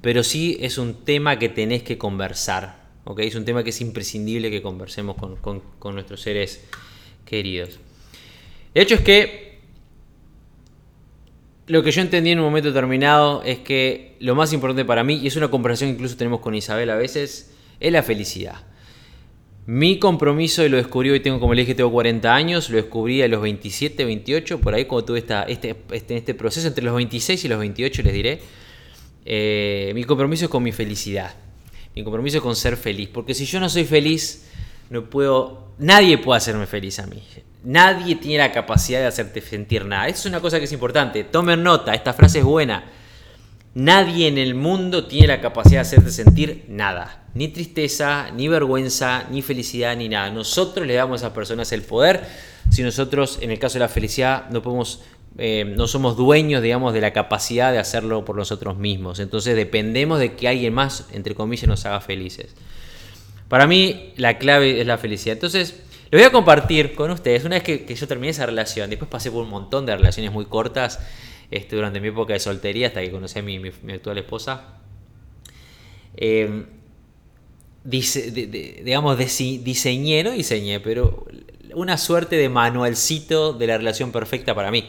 [0.00, 3.20] pero sí es un tema que tenés que conversar, ¿ok?
[3.20, 6.64] Es un tema que es imprescindible que conversemos con, nuestros seres
[7.24, 7.78] queridos.
[8.74, 9.47] El hecho es que
[11.68, 15.20] lo que yo entendí en un momento determinado es que lo más importante para mí,
[15.22, 18.66] y es una conversación que incluso tenemos con Isabel a veces, es la felicidad.
[19.66, 23.20] Mi compromiso, y lo descubrí hoy, tengo como le dije, tengo 40 años, lo descubrí
[23.20, 26.94] a los 27, 28, por ahí cuando tuve esta, este, este, este proceso, entre los
[26.94, 28.40] 26 y los 28 les diré,
[29.26, 31.34] eh, mi compromiso es con mi felicidad.
[31.94, 33.10] Mi compromiso es con ser feliz.
[33.12, 34.48] Porque si yo no soy feliz,
[34.88, 35.67] no puedo.
[35.78, 37.22] Nadie puede hacerme feliz a mí.
[37.64, 40.08] Nadie tiene la capacidad de hacerte sentir nada.
[40.08, 41.24] Eso es una cosa que es importante.
[41.24, 42.84] Tomen nota, esta frase es buena.
[43.74, 47.24] Nadie en el mundo tiene la capacidad de hacerte sentir nada.
[47.34, 50.30] Ni tristeza, ni vergüenza, ni felicidad, ni nada.
[50.30, 52.26] Nosotros le damos a esas personas el poder.
[52.70, 55.02] Si nosotros, en el caso de la felicidad, no podemos
[55.40, 59.20] eh, no somos dueños, digamos, de la capacidad de hacerlo por nosotros mismos.
[59.20, 62.54] Entonces dependemos de que alguien más, entre comillas, nos haga felices.
[63.48, 65.34] Para mí la clave es la felicidad.
[65.34, 67.44] Entonces, lo voy a compartir con ustedes.
[67.44, 70.46] Una vez que, yo terminé esa relación, después pasé por un montón de relaciones muy
[70.46, 71.00] cortas
[71.50, 73.60] este, durante mi época de soltería, hasta que conocí a mi,
[73.92, 74.78] actual esposa.
[76.16, 76.64] Eh,
[77.84, 81.26] digamos, diseñé, no diseñé, pero
[81.74, 84.88] una suerte de manualcito de la relación perfecta para mí.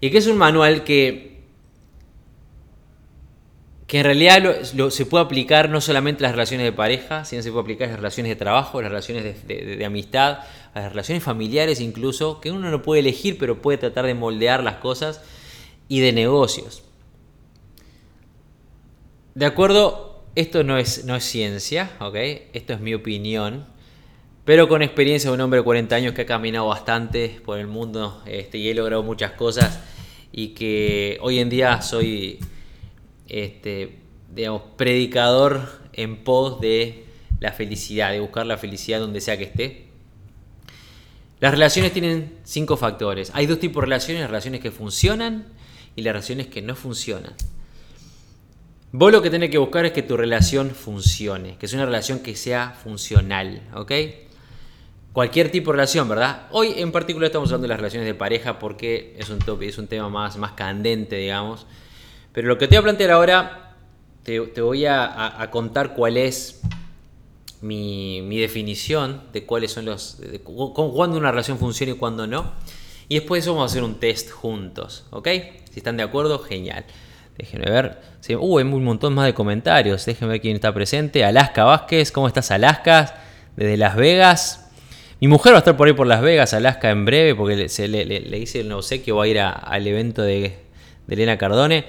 [0.00, 1.31] Y que es un manual que,
[3.92, 7.50] que en realidad se puede aplicar no solamente a las relaciones de pareja, sino se
[7.50, 10.38] puede aplicar a las relaciones de trabajo, a las relaciones de, amistad,
[10.72, 14.64] a las relaciones familiares incluso, que uno no puede elegir, pero puede tratar de moldear
[14.64, 15.20] las cosas,
[15.88, 16.84] y de negocios.
[19.34, 22.16] De acuerdo, esto no es, no es ciencia, ¿ok?
[22.54, 23.66] Esto es mi opinión,
[24.46, 27.66] pero con experiencia de un hombre de 40 años que ha caminado bastante por el
[27.66, 29.80] mundo este, y he logrado muchas cosas
[30.32, 32.38] y que hoy en día soy,
[33.32, 33.98] este,
[34.32, 37.06] digamos, predicador en pos de
[37.40, 39.86] la felicidad, de buscar la felicidad donde sea que esté.
[41.40, 43.32] Las relaciones tienen cinco factores.
[43.34, 45.48] Hay dos tipos de relaciones, las relaciones que funcionan
[45.96, 47.32] y las relaciones que no funcionan.
[48.92, 52.20] Vos lo que tenés que buscar es que tu relación funcione, que es una relación
[52.20, 53.92] que sea funcional, ¿ok?
[55.12, 56.46] cualquier tipo de relación, ¿verdad?
[56.50, 59.86] Hoy en particular estamos hablando de las relaciones de pareja porque es un, es un
[59.86, 61.66] tema más, más candente, digamos.
[62.32, 63.74] Pero lo que te voy a plantear ahora,
[64.22, 66.62] te, voy a, contar cuál es
[67.60, 70.18] mi, definición de cuáles son los.
[70.20, 72.52] De, cuándo una relación funciona y cuándo no.
[73.08, 75.28] Y después vamos a hacer un test juntos, ¿ok?
[75.70, 76.84] Si están de acuerdo, genial.
[77.36, 77.98] Déjenme ver.
[78.38, 80.04] uh, hay un montón más de comentarios.
[80.06, 81.24] Déjenme ver quién está presente.
[81.24, 83.22] Alaska Vázquez, ¿cómo estás, Alaska?
[83.56, 84.70] Desde Las Vegas.
[85.20, 87.68] Mi mujer va a estar por ahí por Las Vegas, Alaska en breve, porque le,
[87.68, 90.56] se, le, le, hice el obsequio, va a ir al evento de,
[91.08, 91.84] Elena Cardone.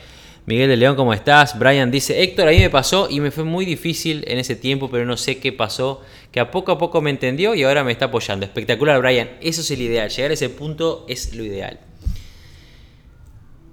[0.46, 1.58] Miguel de León, ¿cómo estás?
[1.58, 4.90] Brian dice, Héctor, a mí me pasó y me fue muy difícil en ese tiempo,
[4.92, 6.02] pero no sé qué pasó,
[6.32, 8.46] que a poco a poco me entendió y ahora me está apoyando.
[8.46, 9.30] Espectacular, Brian.
[9.42, 10.10] Eso es el ideal.
[10.10, 11.80] Llegar a ese punto es lo ideal.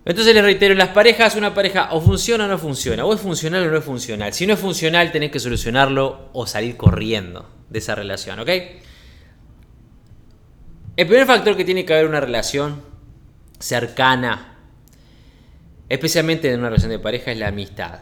[0.05, 3.67] Entonces les reitero, las parejas, una pareja o funciona o no funciona, o es funcional
[3.67, 4.33] o no es funcional.
[4.33, 8.49] Si no es funcional, tenés que solucionarlo o salir corriendo de esa relación, ¿ok?
[10.97, 12.83] El primer factor que tiene que haber una relación
[13.59, 14.50] cercana,
[15.91, 17.99] especialmente en una relación de pareja, es la amistad.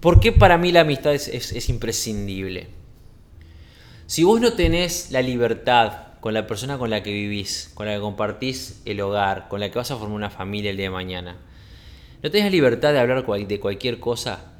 [0.00, 2.68] ¿Por qué para mí la amistad es, imprescindible?
[4.06, 7.94] Si vos no tenés la libertad con la persona con la que vivís, con la
[7.94, 10.90] que compartís el hogar, con la que vas a formar una familia el día de
[10.90, 11.36] mañana,
[12.22, 14.52] no tenés la libertad de hablar de cualquier cosa,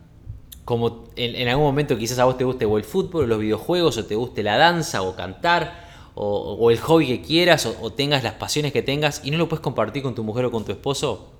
[0.64, 4.06] como en, algún momento quizás a vos te guste el fútbol, o los videojuegos, o
[4.06, 5.83] te guste la danza, o cantar,
[6.14, 9.62] o, el hobby que quieras, o, tengas las pasiones que tengas, y no lo puedes
[9.62, 11.30] compartir con tu mujer o con tu esposo,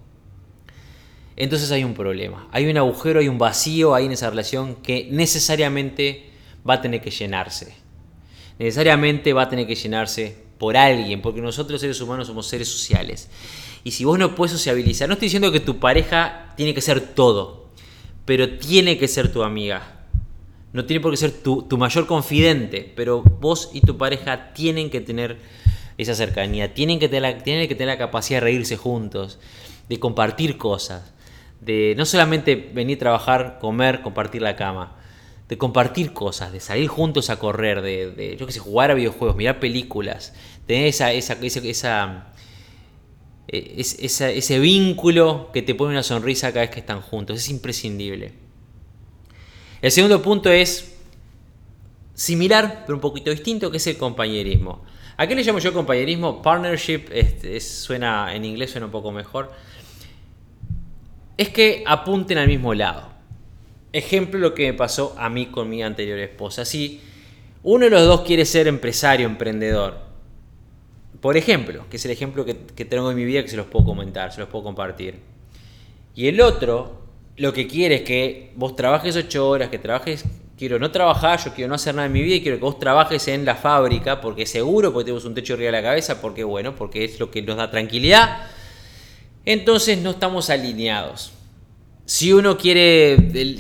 [1.37, 2.49] entonces hay un problema.
[2.53, 6.31] Hay un agujero, hay un vacío ahí en esa relación que necesariamente
[6.69, 7.75] va a tener que llenarse.
[8.59, 13.29] Necesariamente va a tener que llenarse por alguien, porque nosotros seres humanos somos seres sociales.
[13.83, 17.01] Y si vos no puedes sociabilizar, no estoy diciendo que tu pareja tiene que ser
[17.01, 17.69] todo,
[18.25, 19.93] pero tiene que ser tu amiga.
[20.75, 25.01] No tiene por qué ser tu, mayor confidente, pero vos y tu pareja tienen que
[25.01, 25.39] tener
[25.99, 29.39] esa cercanía, tienen que, tener la, capacidad de reírse juntos,
[29.89, 31.15] de compartir cosas,
[31.61, 34.97] de no solamente venir a trabajar, comer, compartir la cama,
[35.49, 39.37] de compartir cosas, de salir juntos a correr, de, yo que sé, jugar a videojuegos,
[39.37, 40.35] mirar películas,
[40.67, 42.33] tener esa, esa, esa,
[43.47, 48.43] eh, ese vínculo que te pone una sonrisa cada vez que están juntos, es imprescindible.
[49.85, 50.97] El segundo punto es
[52.14, 54.83] similar, pero un poquito distinto, que es el compañerismo.
[55.18, 56.40] ¿A qué le llamo yo compañerismo?
[56.40, 57.03] Partnership,
[57.61, 59.53] suena, en inglés suena un poco mejor.
[61.37, 63.11] Es que apunten al mismo lado.
[63.92, 66.64] Ejemplo lo que me pasó a mí con mi anterior esposa.
[66.64, 67.03] Si
[67.62, 69.99] uno de los dos quiere ser empresario, emprendedor,
[71.20, 73.66] por ejemplo, que es el ejemplo que, que tengo en mi vida que se los
[73.66, 75.20] puedo comentar, se los puedo compartir.
[76.14, 77.04] Y el otro,
[77.37, 80.25] lo que quiere es que vos trabajes ocho horas, que trabajes
[80.57, 82.79] quiero no trabajar, yo quiero no hacer nada en mi vida y quiero que vos
[82.79, 86.44] trabajes en la fábrica porque seguro, porque tenemos un techo arriba de la cabeza, porque
[86.44, 88.47] bueno, porque es lo que nos da tranquilidad.
[89.44, 91.33] Entonces no estamos alineados.
[92.07, 93.16] Si uno quiere,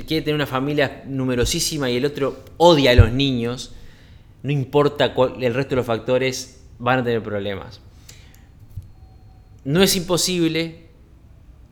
[0.06, 3.72] quiere tener una familia numerosísima y el otro odia a los niños,
[4.42, 7.80] no importa cuál, el resto de los factores, van a tener problemas.
[9.64, 10.83] No es imposible,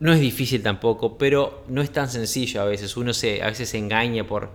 [0.03, 2.97] no es difícil tampoco, pero no es tan sencillo a veces.
[2.97, 4.49] Uno se, a veces se engaña por,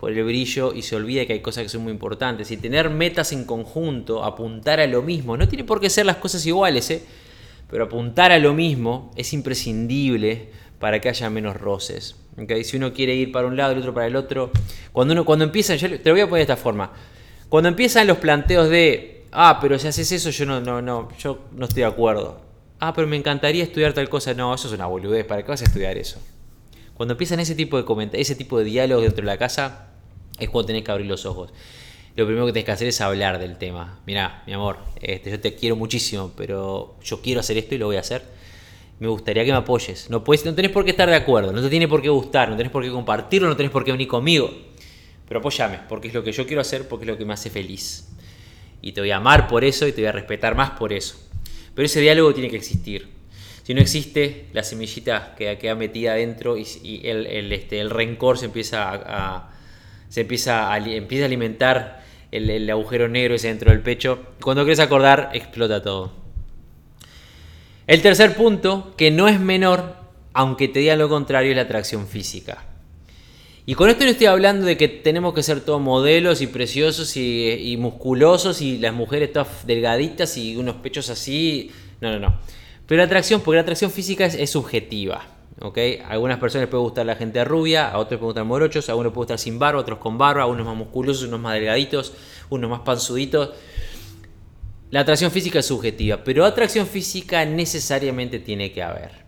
[0.00, 2.50] por el brillo y se olvida que hay cosas que son muy importantes.
[2.50, 6.16] Y tener metas en conjunto, apuntar a lo mismo, no tiene por qué ser las
[6.16, 7.02] cosas iguales, ¿eh?
[7.68, 12.16] pero apuntar a lo mismo es imprescindible para que haya menos roces.
[12.42, 12.64] ¿okay?
[12.64, 14.50] Si uno quiere ir para un lado y el otro para el otro,
[14.92, 16.90] cuando uno cuando empieza, yo te lo voy a poner de esta forma,
[17.50, 21.40] cuando empiezan los planteos de, ah, pero si haces eso, yo no, no, no, yo
[21.52, 22.45] no estoy de acuerdo.
[22.78, 24.34] Ah, pero me encantaría estudiar tal cosa.
[24.34, 25.24] No, eso es una boludez.
[25.24, 26.20] ¿Para qué vas a estudiar eso?
[26.94, 29.88] Cuando empiezan ese tipo de comentarios, ese tipo de diálogos dentro de la casa,
[30.38, 31.52] es cuando tenés que abrir los ojos.
[32.16, 34.00] Lo primero que tenés que hacer es hablar del tema.
[34.06, 37.86] Mirá, mi amor, este, yo te quiero muchísimo, pero yo quiero hacer esto y lo
[37.86, 38.22] voy a hacer.
[38.98, 40.08] Me gustaría que me apoyes.
[40.08, 42.56] No, no tenés por qué estar de acuerdo, no te tiene por qué gustar, no
[42.56, 44.50] tenés por qué compartirlo, no tenés por qué venir conmigo.
[45.28, 47.50] Pero apóyame, porque es lo que yo quiero hacer, porque es lo que me hace
[47.50, 48.08] feliz.
[48.80, 51.25] Y te voy a amar por eso y te voy a respetar más por eso.
[51.76, 53.06] Pero ese diálogo tiene que existir.
[53.62, 58.46] Si no existe, la semillita queda, queda metida adentro y, el, este, el, rencor se
[58.46, 59.50] empieza a,
[60.08, 64.24] se empieza a, empieza a alimentar el, agujero negro ese dentro del pecho.
[64.40, 66.12] Cuando quieres acordar, explota todo.
[67.86, 69.96] El tercer punto, que no es menor,
[70.32, 72.64] aunque te diga lo contrario, es la atracción física.
[73.68, 77.16] Y con esto no estoy hablando de que tenemos que ser todos modelos y preciosos
[77.16, 81.72] y, y musculosos y las mujeres todas delgaditas y unos pechos así.
[82.00, 82.38] No, no, no.
[82.86, 85.26] Pero la atracción, porque la atracción física es, subjetiva.
[85.60, 85.78] ¿ok?
[86.04, 88.94] A algunas personas les puede gustar la gente rubia, a otros les gustar morochos, a
[88.94, 92.14] unos les puede gustar sin barba, otros con barba, unos más musculosos, unos más delgaditos,
[92.50, 93.50] unos más panzuditos.
[94.90, 99.26] La atracción física es subjetiva, pero atracción física necesariamente tiene que haber.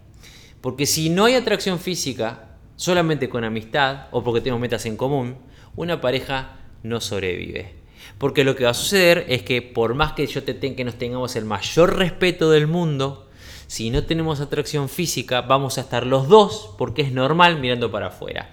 [0.60, 2.47] Porque si no hay atracción física,
[2.78, 5.36] solamente con amistad o porque tenemos metas en común,
[5.74, 7.74] una pareja no sobrevive.
[8.18, 10.94] Porque lo que va a suceder es que por más que yo te que nos
[10.94, 13.28] tengamos el mayor respeto del mundo,
[13.66, 18.06] si no tenemos atracción física, vamos a estar los dos, porque es normal, mirando para
[18.06, 18.50] afuera.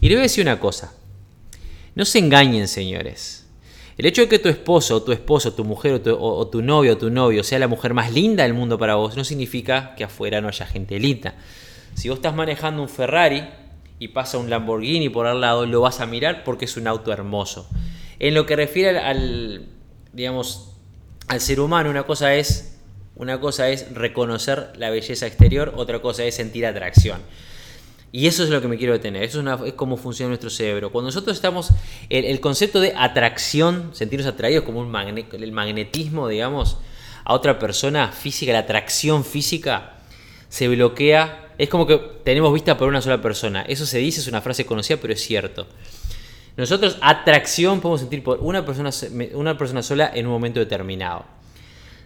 [0.00, 0.92] Y le voy a decir una cosa.
[1.94, 3.46] No se engañen, señores.
[3.96, 6.62] El hecho de que tu esposo, o tu esposo, tu mujer, o tu, o tu
[6.62, 9.94] novio, o tu novio sea la mujer más linda del mundo para vos, no significa
[9.94, 11.36] que afuera no haya gente linda.
[11.94, 13.44] Si vos estás manejando un Ferrari
[13.98, 17.12] y pasa un Lamborghini por al lado, lo vas a mirar porque es un auto
[17.12, 17.68] hermoso.
[18.18, 19.68] En lo que refiere al,
[20.12, 20.74] digamos,
[21.28, 22.72] al ser humano, una cosa es
[23.14, 27.20] una cosa es reconocer la belleza exterior, otra cosa es sentir atracción.
[28.10, 29.22] Y eso es lo que me quiero detener.
[29.22, 30.92] Eso es, cómo funciona nuestro cerebro.
[30.92, 31.70] Cuando nosotros estamos.
[32.10, 36.78] El, concepto de atracción, sentirnos atraídos como un el magnetismo, digamos,
[37.24, 39.94] a otra persona física, la atracción física,
[40.48, 41.41] se bloquea.
[41.58, 43.62] Es como que tenemos vista por una sola persona.
[43.62, 45.66] Eso se dice, es una frase conocida, pero es cierto.
[46.56, 48.90] Nosotros, atracción, podemos sentir por una persona,
[49.34, 51.24] una persona sola en un momento determinado.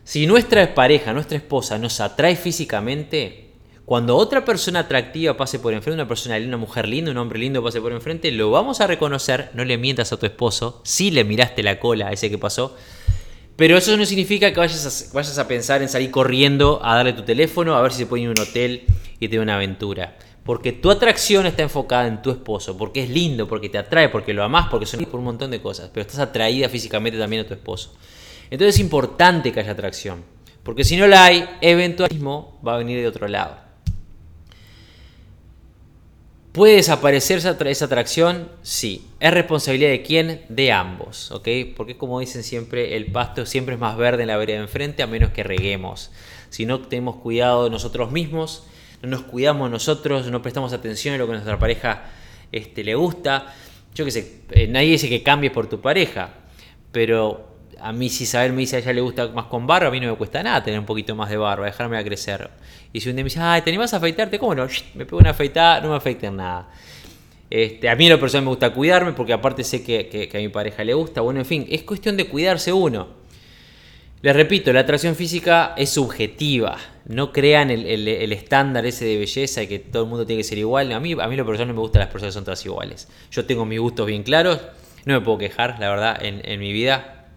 [0.04, 3.46] Si nuestra pareja, nuestra esposa nos atrae físicamente,
[3.85, 7.40] cuando otra persona atractiva pase por enfrente, una persona linda, una mujer linda, un hombre
[7.40, 11.11] lindo pase por enfrente, lo vamos a reconocer, no le mientas a tu esposo, si
[11.11, 12.76] le miraste la cola a ese que pasó,
[13.56, 17.12] pero eso no significa que vayas a, vayas a pensar en salir corriendo a darle
[17.12, 18.86] tu teléfono, a ver si se puede ir a un hotel
[19.20, 20.16] y da una aventura.
[20.44, 24.32] Porque tu atracción está enfocada en tu esposo, porque es lindo, porque te atrae, porque
[24.32, 27.48] lo amas, porque son por un montón de cosas, pero estás atraída físicamente también a
[27.48, 27.94] tu esposo.
[28.50, 30.22] Entonces es importante que haya atracción,
[30.62, 33.66] porque si no la hay, eventualismo va a venir de otro lado.
[36.56, 38.48] ¿Puede desaparecer esa, atracción?
[38.62, 39.04] Sí.
[39.20, 40.40] ¿Es responsabilidad de quién?
[40.48, 41.48] De ambos, ¿ok?
[41.76, 45.02] Porque como dicen siempre, el pasto siempre es más verde en la vereda de enfrente
[45.02, 46.12] a menos que reguemos.
[46.48, 48.62] Si no tenemos cuidado de nosotros mismos,
[49.03, 52.05] no nos cuidamos nosotros, no prestamos atención a lo que nuestra pareja
[52.53, 53.55] este, le gusta.
[53.94, 56.30] Yo qué sé, eh, nadie dice que cambies por tu pareja,
[56.92, 59.90] pero a mí si saber me dice a ella le gusta más con barba, a
[59.90, 62.51] mí no me cuesta nada tener un poquito más de barba, dejarme a crecer.
[62.92, 64.38] Y si un día me dice, ay, ¿te animas a afeitarte?
[64.38, 64.66] ¿Cómo no?
[64.94, 66.68] Me pego una afeitada, no me afeiten nada.
[67.49, 70.49] Este, a mí en lo personal me gusta cuidarme porque aparte sé que, a mi
[70.49, 71.20] pareja le gusta.
[71.20, 73.09] Bueno, en fin, es cuestión de cuidarse uno.
[74.22, 76.76] Les repito, la atracción física es subjetiva.
[77.09, 80.59] No crean el, estándar ese de belleza y que todo el mundo tiene que ser
[80.59, 80.90] igual.
[80.90, 83.07] A mí, a mí lo personal no me gusta las personas que son todas iguales.
[83.30, 84.61] Yo tengo mis gustos bien claros.
[85.04, 87.28] No me puedo quejar, la verdad, en, mi vida.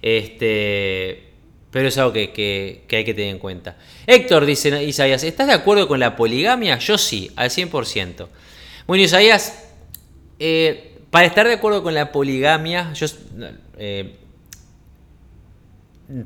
[0.00, 1.32] Este,
[1.70, 3.76] pero es algo que, que, hay que tener en cuenta.
[4.06, 6.78] Héctor dice, Isaías, ¿estás de acuerdo con la poligamia?
[6.78, 8.26] Yo sí, al 100%.
[8.86, 9.68] Bueno, Isaías,
[10.38, 13.06] eh, para estar de acuerdo con la poligamia, yo...
[13.76, 14.16] Eh,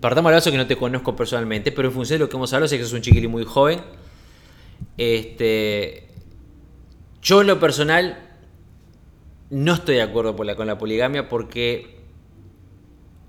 [0.00, 2.68] partamos caso que no te conozco personalmente, pero en función de lo que hemos hablado,
[2.68, 3.80] sé que sos un chiquilín muy joven.
[4.96, 6.08] Este,
[7.22, 8.18] yo en lo personal
[9.50, 11.98] no estoy de acuerdo con la poligamia porque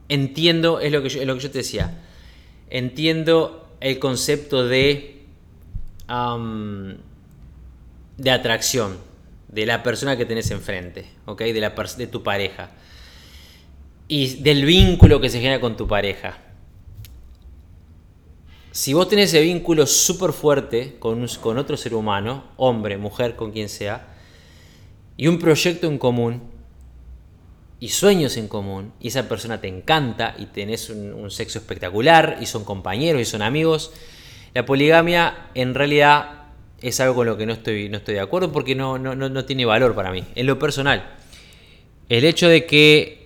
[0.09, 2.01] entiendo, es lo que yo, lo que yo te decía,
[2.69, 5.23] entiendo el concepto de,
[8.17, 8.97] de atracción
[9.47, 11.41] de la persona que tenés enfrente, ¿ok?
[11.41, 12.71] De, la de tu pareja.
[14.09, 16.37] Y del vínculo que se genera con tu pareja.
[18.71, 23.51] Si vos tenés ese vínculo súper fuerte con, con otro ser humano, hombre, mujer, con
[23.51, 24.15] quien sea,
[25.15, 26.41] y un proyecto en común,
[27.79, 32.45] y sueños en común, y esa persona te encanta, y tenés un, sexo espectacular, y
[32.45, 33.91] son compañeros, y son amigos,
[34.53, 36.43] la poligamia en realidad
[36.81, 39.45] es algo con lo que no estoy, no estoy de acuerdo porque no, no, no,
[39.45, 40.23] tiene valor para mí.
[40.35, 41.17] En lo personal,
[42.07, 43.18] el hecho de que...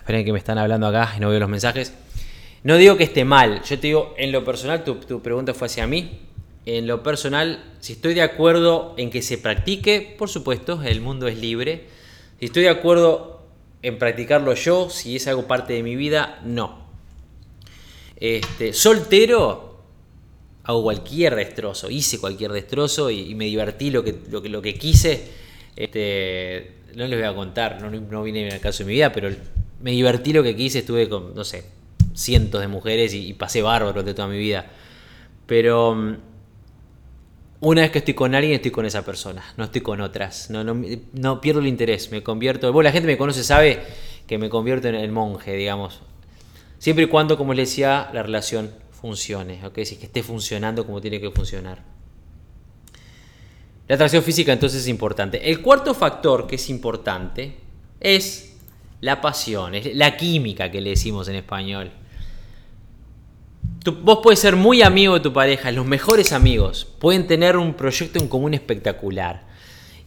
[0.00, 1.92] Esperen que me están hablando acá y no veo los mensajes.
[2.62, 5.66] No digo que esté mal, yo te digo, en lo personal, tu, tu pregunta fue
[5.66, 6.20] hacia mí.
[6.66, 11.26] En lo personal, si estoy de acuerdo en que se practique, por supuesto, el mundo
[11.28, 11.84] es libre.
[12.38, 13.42] Si estoy de acuerdo
[13.82, 16.86] en practicarlo yo, si es algo parte de mi vida, no.
[18.16, 19.78] Este, soltero,
[20.64, 25.28] hago cualquier destrozo, hice cualquier destrozo y, me divertí lo que, lo lo que quise.
[25.76, 29.12] Este, no les voy a contar, no, no vine en el caso de mi vida,
[29.12, 29.30] pero
[29.82, 31.64] me divertí lo que quise, estuve con, no sé,
[32.14, 34.66] cientos de mujeres y, pasé bárbaro de toda mi vida.
[35.46, 36.16] Pero mm,
[37.60, 40.50] una vez que estoy con alguien, estoy con esa persona, no estoy con otras.
[40.50, 42.72] No, pierdo el interés, me convierto.
[42.72, 43.80] Bueno, la gente me conoce, sabe
[44.26, 46.00] que me convierto en el monje, digamos.
[46.78, 49.80] Siempre y cuando, como les decía, la relación funcione, ¿ok?
[49.84, 51.82] Si que esté funcionando como tiene que funcionar.
[53.88, 55.50] La atracción física entonces es importante.
[55.50, 57.56] El cuarto factor que es importante
[57.98, 58.49] es
[59.00, 61.90] la pasión, es la química que le decimos en español.
[64.02, 68.18] vos puedes ser muy amigo de tu pareja, los mejores amigos, pueden tener un proyecto
[68.18, 69.48] en común espectacular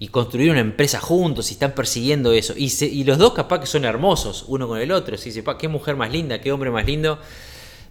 [0.03, 2.53] y construir una empresa juntos y están persiguiendo eso.
[2.57, 5.17] Y, y los dos capaz que son hermosos, uno con el otro.
[5.17, 7.19] Si sepa qué mujer más linda, qué hombre más lindo.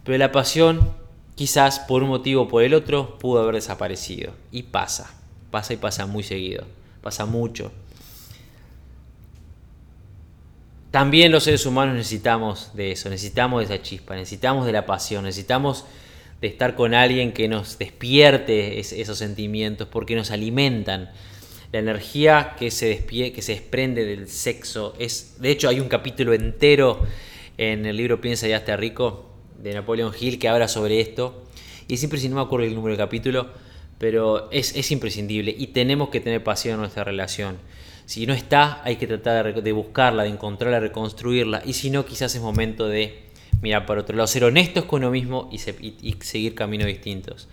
[0.05, 0.91] Pero la pasión,
[1.37, 4.35] quizás por un motivo o por el otro, pudo haber desaparecido.
[4.51, 5.15] Y pasa,
[5.51, 6.65] pasa y pasa muy seguido,
[7.01, 7.73] pasa mucho.
[10.93, 15.25] También los seres humanos necesitamos de eso, necesitamos de esa chispa, necesitamos de la pasión,
[15.25, 15.85] necesitamos
[16.41, 21.11] de estar con alguien que nos despierte esos sentimientos, porque nos alimentan.
[21.73, 26.35] La energía que se, que se desprende del sexo es, de hecho, hay un capítulo
[26.35, 27.01] entero
[27.59, 31.43] en el libro Piensa ya está rico, de Napoleon Hill que habla sobre esto.
[31.89, 33.51] Y siempre, si no me acuerdo el número del capítulo,
[33.99, 37.57] pero es, imprescindible y tenemos que tener pasión en nuestra relación.
[38.07, 41.63] Si no está, hay que tratar de, buscarla, de encontrarla, de reconstruirla.
[41.65, 43.23] Y si no, quizás es momento de
[43.63, 47.49] mirar para otro lado, ser honestos con uno mismo y, seguir caminos distintos.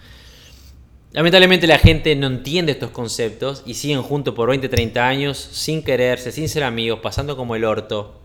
[1.11, 5.83] Lamentablemente la gente no entiende estos conceptos y siguen juntos por 20, 30 años sin
[5.83, 8.19] quererse, sin ser amigos, pasando como el orto,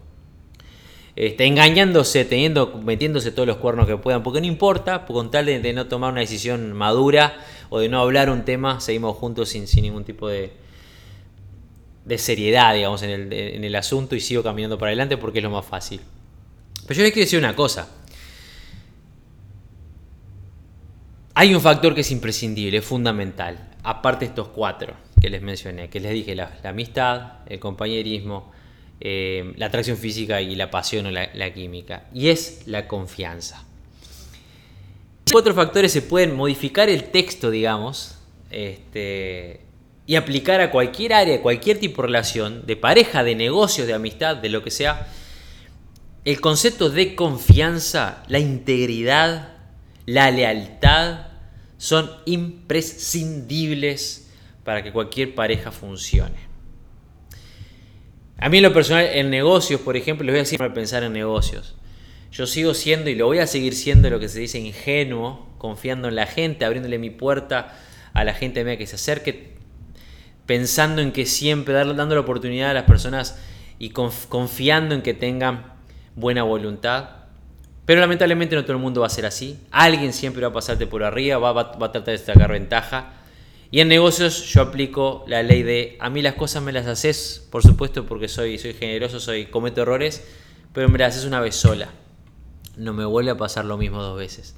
[1.17, 5.73] este, engañándose, teniendo, metiéndose todos los cuernos que puedan, porque no importa, con tal de,
[5.73, 7.39] no tomar una decisión madura
[7.71, 10.53] o de no hablar un tema, seguimos juntos sin, ningún tipo de,
[12.05, 15.43] de seriedad, digamos, en el, en el asunto y sigo caminando para adelante porque es
[15.43, 16.01] lo más fácil.
[16.87, 17.89] Pero yo les quiero decir una cosa.
[21.35, 25.89] Hay un factor que es imprescindible, es fundamental, aparte de estos cuatro que les mencioné,
[25.89, 28.53] que les dije, la amistad, el compañerismo,
[29.01, 32.05] eh, la atracción física y la pasión o la, química.
[32.15, 33.65] Y es la confianza.
[35.31, 38.19] Cuatro factores se pueden modificar el texto, digamos,
[38.51, 39.61] este,
[40.07, 44.37] y aplicar a cualquier área, cualquier tipo de relación, de pareja, de negocios, de amistad,
[44.37, 45.09] de lo que sea.
[46.25, 49.55] El concepto de confianza, la integridad,
[50.07, 51.29] la lealtad,
[51.79, 54.31] son imprescindibles
[54.63, 56.55] para que cualquier pareja funcione.
[58.39, 61.03] A mí en lo personal, en negocios, por ejemplo, les voy a decir para pensar
[61.03, 61.77] en negocios.
[62.33, 66.09] Yo sigo siendo y lo voy a seguir siendo lo que se dice ingenuo, confiando
[66.09, 67.79] en la gente, abriéndole mi puerta
[68.13, 69.54] a la gente que se acerque,
[70.47, 73.39] pensando en que siempre, dando la oportunidad a las personas
[73.79, 75.75] y confiando en que tengan
[76.17, 77.09] buena voluntad.
[77.87, 79.59] Pero lamentablemente no todo el mundo va a ser así.
[79.71, 83.13] Alguien siempre va a pasarte por arriba, va, a tratar de sacar ventaja.
[83.71, 87.47] Y en negocios yo aplico la ley de a mí las cosas me las haces,
[87.51, 90.25] por supuesto, porque soy, soy generoso, soy cometo errores,
[90.73, 91.89] pero me las haces una vez sola.
[92.77, 94.55] No me vuelve a pasar lo mismo dos veces.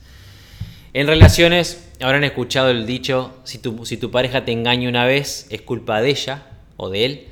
[0.96, 6.00] En relaciones, habrán escuchado el dicho, si tu, pareja te engaña una vez, es culpa
[6.00, 6.46] de ella
[6.78, 7.28] o de él,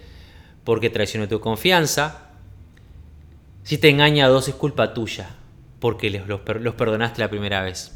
[0.65, 2.29] porque traicionó tu confianza.
[3.62, 5.31] Si te engaña dos, es culpa tuya,
[5.81, 6.29] porque los,
[6.61, 7.93] los, perdonaste la primera vez.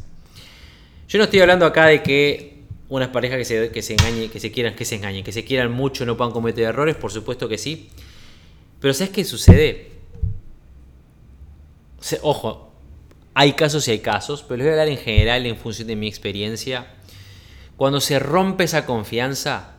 [1.07, 4.41] Yo no estoy hablando acá de que unas parejas que se, que se engañen, que
[4.41, 7.47] se quieran, que se engañen, que se quieran mucho no puedan cometer errores, por supuesto
[7.47, 7.91] que sí.
[8.81, 9.91] Pero ¿sabes qué sucede?
[12.23, 12.68] ojo,
[13.41, 15.95] hay casos y hay casos, pero les voy a hablar en general en función de
[15.95, 16.89] mi experiencia.
[17.77, 19.77] Cuando se rompe esa confianza,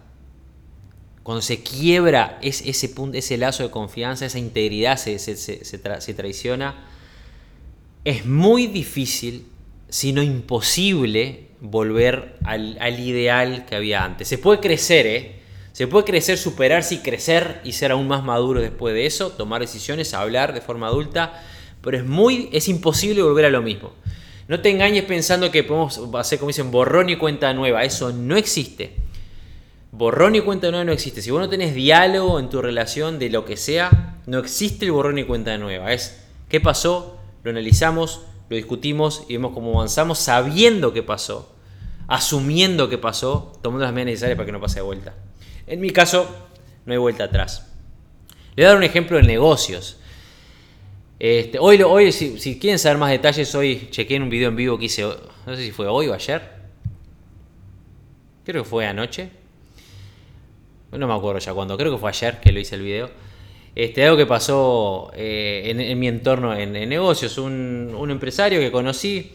[1.24, 6.86] cuando se quiebra ese, ese lazo de confianza, esa integridad se, se, traiciona,
[8.06, 9.46] es muy difícil,
[9.90, 14.30] si no imposible, volver al, al, ideal que había antes.
[14.30, 15.40] Se puede crecer, ¿eh?
[15.74, 19.60] Se puede crecer, superarse y crecer y ser aún más maduro después de eso, tomar
[19.60, 21.44] decisiones, hablar de forma adulta,
[21.82, 23.94] pero es muy, es imposible volver a lo mismo.
[24.48, 27.84] No te engañes pensando que podemos hacer, como dicen, borrón y cuenta nueva.
[27.84, 28.96] Eso no existe.
[29.92, 31.22] Borrón y cuenta nueva no existe.
[31.22, 34.92] Si vos no tenés diálogo en tu relación de lo que sea, no existe el
[34.92, 35.94] borrón y cuenta nueva.
[35.94, 41.56] Es qué pasó, lo analizamos, lo discutimos y vemos cómo avanzamos sabiendo qué pasó,
[42.08, 45.14] asumiendo qué pasó, tomando las medidas necesarias para que no pase de vuelta.
[45.68, 46.28] En mi caso,
[46.86, 47.68] no hay vuelta atrás.
[48.56, 49.99] Le voy a dar un ejemplo de negocios.
[51.20, 54.80] Este, hoy, hoy si, quieren saber más detalles, hoy chequé en un video en vivo
[54.80, 56.42] que hice, no sé si fue hoy o ayer.
[58.46, 59.30] Creo que fue anoche.
[60.94, 63.10] No me acuerdo ya cuándo, creo que fue ayer que lo hice el video.
[63.76, 67.38] Este, algo que pasó eh, en, mi entorno en, negocios.
[67.38, 69.34] Un, empresario que conocí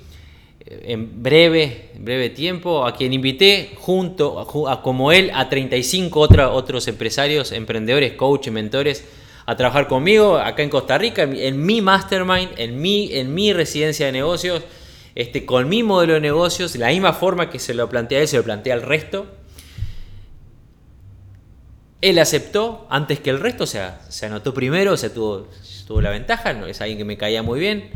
[0.64, 6.88] eh, en breve, breve tiempo, a quien invité junto a, como él a 35 otros
[6.88, 9.04] empresarios, emprendedores, coaches, mentores
[9.46, 14.06] a trabajar conmigo acá en Costa Rica, en mi mastermind, en mi, en mi residencia
[14.06, 14.62] de negocios,
[15.14, 18.36] este, con mi modelo de negocios, la misma forma que se lo plantea él, se
[18.38, 19.26] lo plantea al resto.
[22.00, 25.48] Él aceptó antes que el resto, o sea, se anotó primero, o sea, tuvo,
[25.86, 27.90] tuvo la ventaja, es alguien que me caía muy bien.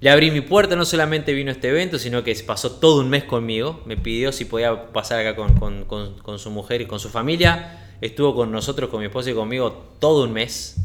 [0.00, 3.22] Le abrí mi puerta, no solamente vino este evento, sino que pasó todo un mes
[3.22, 3.82] conmigo.
[3.86, 8.34] Me pidió si podía pasar acá con, con su mujer y con su familia estuvo
[8.34, 10.76] con nosotros, con mi esposa y conmigo todo un mes,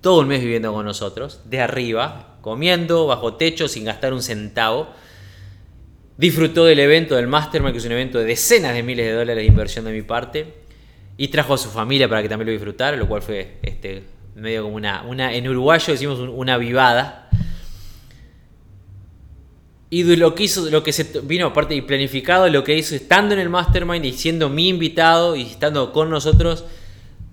[0.00, 4.88] todo un mes viviendo con nosotros, de arriba, comiendo, bajo techo, sin gastar un centavo.
[6.16, 9.42] Disfrutó del evento del Mastermind, que es un evento de decenas de miles de dólares
[9.42, 10.54] de inversión de mi parte.
[11.18, 14.04] Y trajo a su familia para que también lo disfrutara, lo cual fue este,
[14.36, 17.25] medio como una, una en uruguayo decimos una vivada.
[19.88, 23.34] Y lo que hizo, lo que se vino aparte y planificado, lo que hizo estando
[23.34, 26.64] en el Mastermind y siendo mi invitado y estando con nosotros,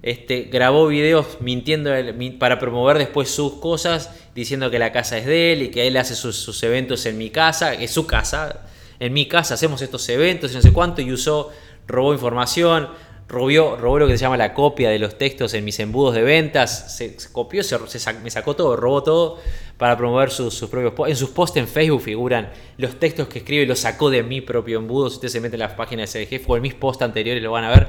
[0.04, 1.90] este, grabó videos mintiendo
[2.38, 5.98] para promover después sus cosas, diciendo que la casa es de él y que él
[5.98, 8.66] hace sus, eventos en mi casa, es su casa,
[9.00, 11.52] en mi casa hacemos estos eventos y no sé cuánto, y usó,
[11.88, 12.90] robó información,
[13.34, 16.22] robó, robó lo que se llama la copia de los textos en mis embudos de
[16.22, 17.78] ventas, se, copió, se,
[18.22, 19.40] me sacó todo, robó todo
[19.78, 21.12] para promover sus, propios posts.
[21.12, 24.78] En sus posts en Facebook figuran los textos que escribe, los sacó de mi propio
[24.78, 25.10] embudo.
[25.10, 27.52] Si ustedes se meten en las páginas de CDG o en mis posts anteriores lo
[27.52, 27.88] van a ver.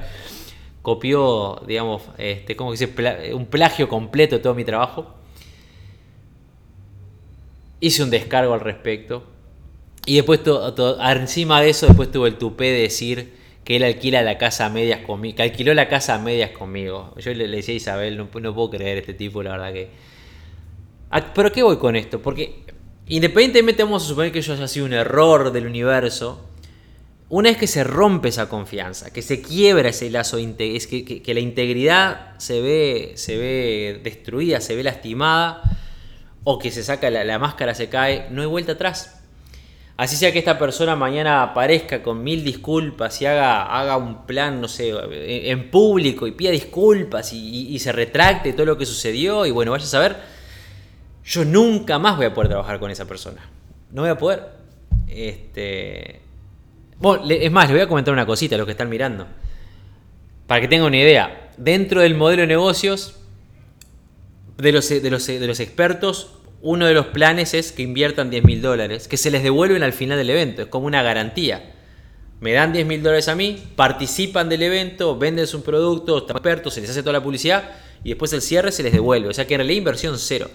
[0.82, 5.14] Copió, digamos, este, como que dice, un plagio completo de todo mi trabajo.
[7.80, 9.22] Hice un descargo al respecto.
[10.07, 10.40] Y después,
[11.16, 14.69] encima de eso, después tuvo el tupé de decir que él alquila la casa a
[14.69, 17.15] medias conmigo, que alquiló la casa a medias conmigo.
[17.19, 19.89] Yo le, decía a Isabel, no, puedo creer este tipo, la verdad que
[21.35, 22.21] ¿Pero qué voy con esto?
[22.21, 22.65] Porque
[23.07, 26.49] independientemente vamos a suponer que eso haya sido un error del universo,
[27.29, 31.41] una vez que se rompe esa confianza, que se quiebra ese lazo, es que, la
[31.41, 35.62] integridad se ve, se ve destruida, se ve lastimada,
[36.45, 39.14] o que se saca la, máscara, se cae, no hay vuelta atrás.
[39.97, 44.61] Así sea que esta persona mañana aparezca con mil disculpas y haga, haga un plan,
[44.61, 44.92] no sé,
[45.51, 49.84] en, público y pida disculpas y, se retracte todo lo que sucedió y bueno, vaya
[49.84, 50.16] a saber
[51.24, 53.49] yo nunca más voy a poder trabajar con esa persona.
[53.92, 54.49] No voy a poder.
[55.07, 56.20] Este,
[56.99, 59.26] Bueno, es más, les voy a comentar una cosita a los que están mirando.
[60.47, 61.51] Para que tengan una idea.
[61.57, 63.16] Dentro del modelo de negocios,
[64.59, 66.32] de los, de los, de los expertos,
[66.65, 69.93] uno de los planes es que inviertan 10 mil dólares, que se les devuelven al
[69.93, 70.62] final del evento.
[70.62, 71.75] Es como una garantía.
[72.41, 76.73] Me dan 10 mil dólares a mí, participan del evento, venden su producto, están expertos,
[76.73, 77.71] se les hace toda la publicidad
[78.03, 79.29] y después el cierre se les devuelve.
[79.29, 80.49] O sea que en realidad inversión cero.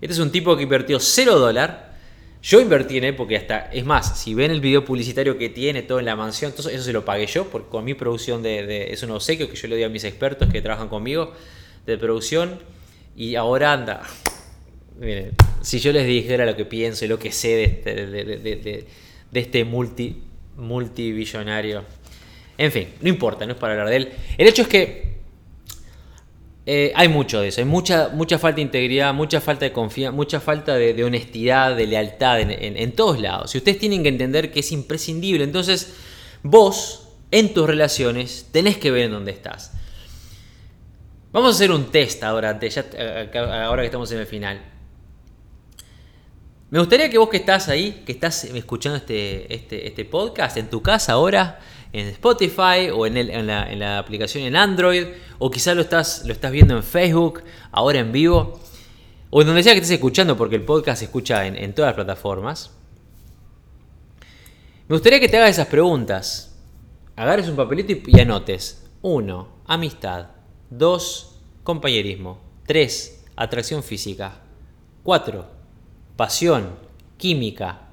[0.00, 1.96] Este es un tipo que invirtió cero dólar.
[2.42, 5.82] Yo invertí en él porque hasta, es más, si ven el video publicitario que tiene
[5.82, 8.66] todo en la mansión, entonces eso se lo pagué yo, porque con mi producción de,
[8.66, 11.32] de es un obsequio que yo le doy a mis expertos que trabajan conmigo
[11.86, 12.58] de producción
[13.16, 14.02] y ahora anda.
[14.98, 15.30] Miren,
[15.62, 18.86] si yo les dijera lo que pienso y lo que sé de este, de,
[19.32, 20.22] este multi,
[20.56, 21.84] multibillonario.
[22.56, 24.08] En fin, no importa, no es para hablar de él.
[24.36, 25.18] El hecho es que
[26.66, 30.16] eh, hay mucho de eso, hay mucha, mucha falta de integridad, mucha falta de confianza,
[30.16, 33.54] mucha falta de, honestidad, de lealtad en, todos lados.
[33.54, 35.44] Y ustedes tienen que entender que es imprescindible.
[35.44, 35.94] Entonces,
[36.42, 39.72] vos, en tus relaciones, tenés que ver en dónde estás.
[41.30, 42.58] Vamos a hacer un test ahora,
[43.64, 44.77] ahora que estamos en el final.
[46.70, 50.68] Me gustaría que vos que estás ahí, que estás escuchando este, este, este podcast en
[50.68, 51.60] tu casa ahora,
[51.94, 55.06] en Spotify o en, la, aplicación en Android,
[55.38, 57.42] o quizás lo estás, lo estás viendo en Facebook,
[57.72, 58.60] ahora en vivo,
[59.30, 61.94] o en donde sea que estés escuchando, porque el podcast se escucha en, todas las
[61.94, 62.70] plataformas.
[64.88, 66.54] Me gustaría que te hagas esas preguntas.
[67.16, 68.84] Agarres un papelito y, anotes.
[69.00, 69.48] 1.
[69.66, 70.28] Amistad.
[70.68, 71.40] 2.
[71.64, 72.40] Compañerismo.
[72.66, 73.24] 3.
[73.36, 74.42] Atracción física.
[75.02, 75.57] 4.
[76.18, 76.76] Pasión.
[77.16, 77.88] Química.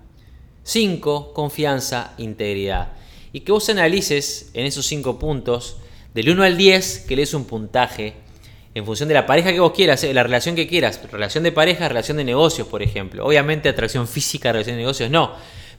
[0.63, 1.31] 5.
[1.33, 2.95] Confianza, integridad
[3.35, 5.75] y que vos analices en esos cinco puntos,
[6.13, 8.13] del 1 al 10, que lees un puntaje
[8.73, 11.51] en función de la pareja que vos quieras, eh, la relación que quieras, relación de
[11.51, 13.25] pareja, relación de negocios, por ejemplo.
[13.25, 15.33] Obviamente atracción física, relación de negocios, no.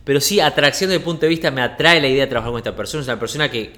[0.07, 2.59] Pero sí, atracción desde el punto de vista, me atrae la idea de trabajar con
[2.59, 3.73] esta persona, es una persona que,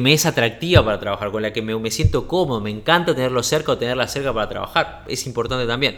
[0.00, 3.42] me es atractiva para trabajar, con la que me, me, siento cómodo, me encanta tenerlo
[3.42, 5.96] cerca o tenerla cerca para trabajar, es importante también.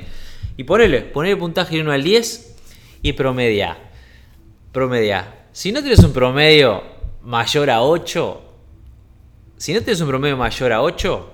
[0.57, 2.57] Y ponele, poner el puntaje de 1 al 10
[3.03, 3.77] y promedia.
[4.73, 5.49] Promedia.
[5.53, 6.83] Si no tienes un promedio
[7.21, 8.43] mayor a 8,
[9.59, 11.34] si no tienes un promedio mayor a 8,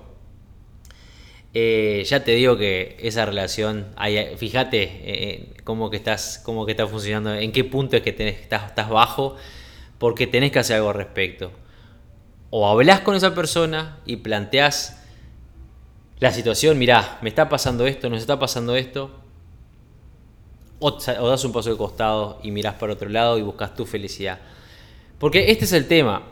[1.53, 3.87] eh, ya te digo que esa relación,
[4.37, 8.89] fíjate eh, cómo, que estás, cómo que está funcionando, en qué punto es que estás,
[8.89, 9.35] bajo,
[9.97, 11.51] porque tenés que hacer algo al respecto.
[12.49, 15.03] O hablas con esa persona y planteas
[16.19, 19.11] la situación, mirá, me está pasando esto, nos está pasando esto,
[20.79, 23.85] o, o das un paso de costado y mirás para otro lado y buscas tu
[23.85, 24.39] felicidad.
[25.19, 26.23] Porque este es el tema.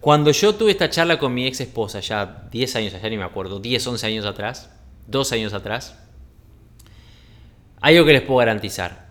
[0.00, 3.24] Cuando yo tuve esta charla con mi ex esposa, ya 10 años, ya ni me
[3.24, 4.70] acuerdo, 10, 11 años atrás,
[5.08, 5.98] 2 años atrás,
[7.80, 9.08] algo que les puedo garantizar.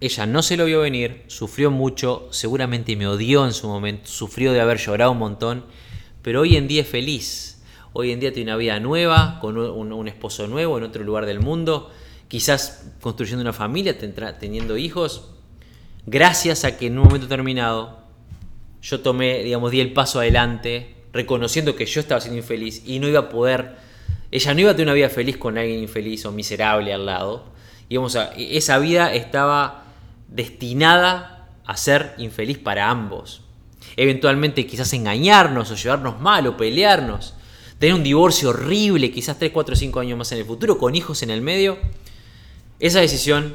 [0.00, 4.52] Ella no se lo vio venir, sufrió mucho, seguramente me odió en su momento, sufrió
[4.52, 5.64] de haber llorado un montón,
[6.22, 7.62] pero hoy en día es feliz.
[7.92, 11.40] Hoy en día tiene una vida nueva, con un, esposo nuevo en otro lugar del
[11.40, 11.90] mundo,
[12.28, 13.96] quizás construyendo una familia,
[14.38, 15.30] teniendo hijos,
[16.04, 18.05] gracias a que en un momento determinado
[18.88, 23.08] yo tomé, digamos, di el paso adelante, reconociendo que yo estaba siendo infeliz y no
[23.08, 23.74] iba a poder,
[24.30, 27.46] ella no iba a tener una vida feliz con alguien infeliz o miserable al lado.
[27.88, 29.86] Y vamos a, esa vida estaba
[30.28, 33.42] destinada a ser infeliz para ambos.
[33.96, 37.34] Eventualmente quizás engañarnos o llevarnos mal o pelearnos.
[37.80, 41.24] Tener un divorcio horrible, quizás 3, 4, 5 años más en el futuro, con hijos
[41.24, 41.76] en el medio.
[42.78, 43.54] Esa decisión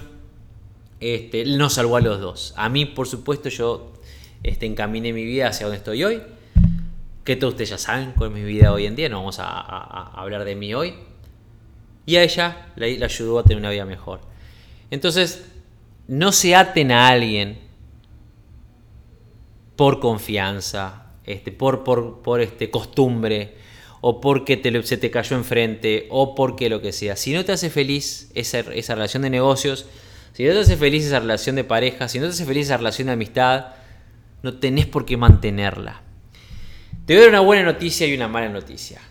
[1.00, 2.54] este, nos salvó a los dos.
[2.58, 3.94] A mí, por supuesto, yo
[4.44, 6.22] este, encaminé mi vida hacia donde estoy hoy.
[7.24, 10.44] Que todos ustedes ya saben con mi vida hoy en día, no vamos a, hablar
[10.44, 10.96] de mí hoy.
[12.06, 14.22] Y a ella le, ayudó a tener una vida mejor.
[14.90, 15.46] Entonces,
[16.08, 17.60] no se aten a alguien
[19.76, 23.56] por confianza, este, por, por, este, costumbre,
[24.02, 27.16] o porque se te cayó enfrente, o porque lo que sea.
[27.16, 29.86] Si no te hace feliz esa, esa relación de negocios,
[30.34, 32.78] si no te hace feliz esa relación de pareja, si no te hace feliz esa
[32.78, 33.68] relación de amistad,
[34.44, 36.02] no tenés por qué mantenerla.
[37.06, 39.02] Te voy a dar una buena noticia y una mala noticia.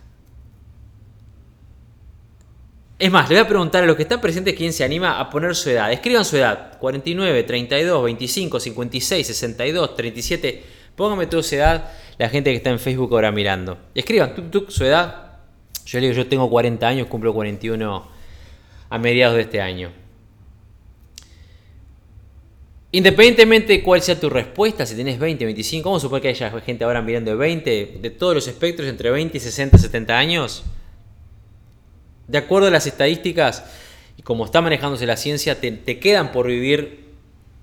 [2.98, 5.30] Es más, le voy a preguntar a los que están presentes quién se anima a
[5.30, 5.90] poner su edad.
[5.90, 6.78] Escriban su edad.
[6.78, 10.64] 49, 32, 25, 56, 62, 37.
[10.94, 13.78] Pónganme toda su edad la gente que está en Facebook ahora mirando.
[13.94, 14.34] Escriban
[14.68, 15.38] su edad.
[15.86, 18.08] Yo le digo, yo tengo 40 años, cumplo 41
[18.90, 19.92] a mediados de este año.
[22.92, 26.60] Independientemente de cuál sea tu respuesta, si tenés 20, 25, vamos a suponer que haya
[26.60, 30.64] gente ahora mirando de 20, de todos los espectros entre 20 y 60, 70 años.
[32.26, 33.64] De acuerdo a las estadísticas
[34.16, 37.10] y como está manejándose la ciencia, te, quedan por vivir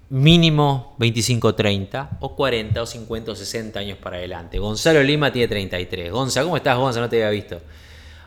[0.09, 4.59] mínimo 25, 30, o 40, o 50, o 60 años para adelante.
[4.59, 6.09] Gonzalo Lima tiene 33.
[6.09, 7.01] Gonza, ¿cómo estás, Gonza?
[7.01, 7.61] No te había visto.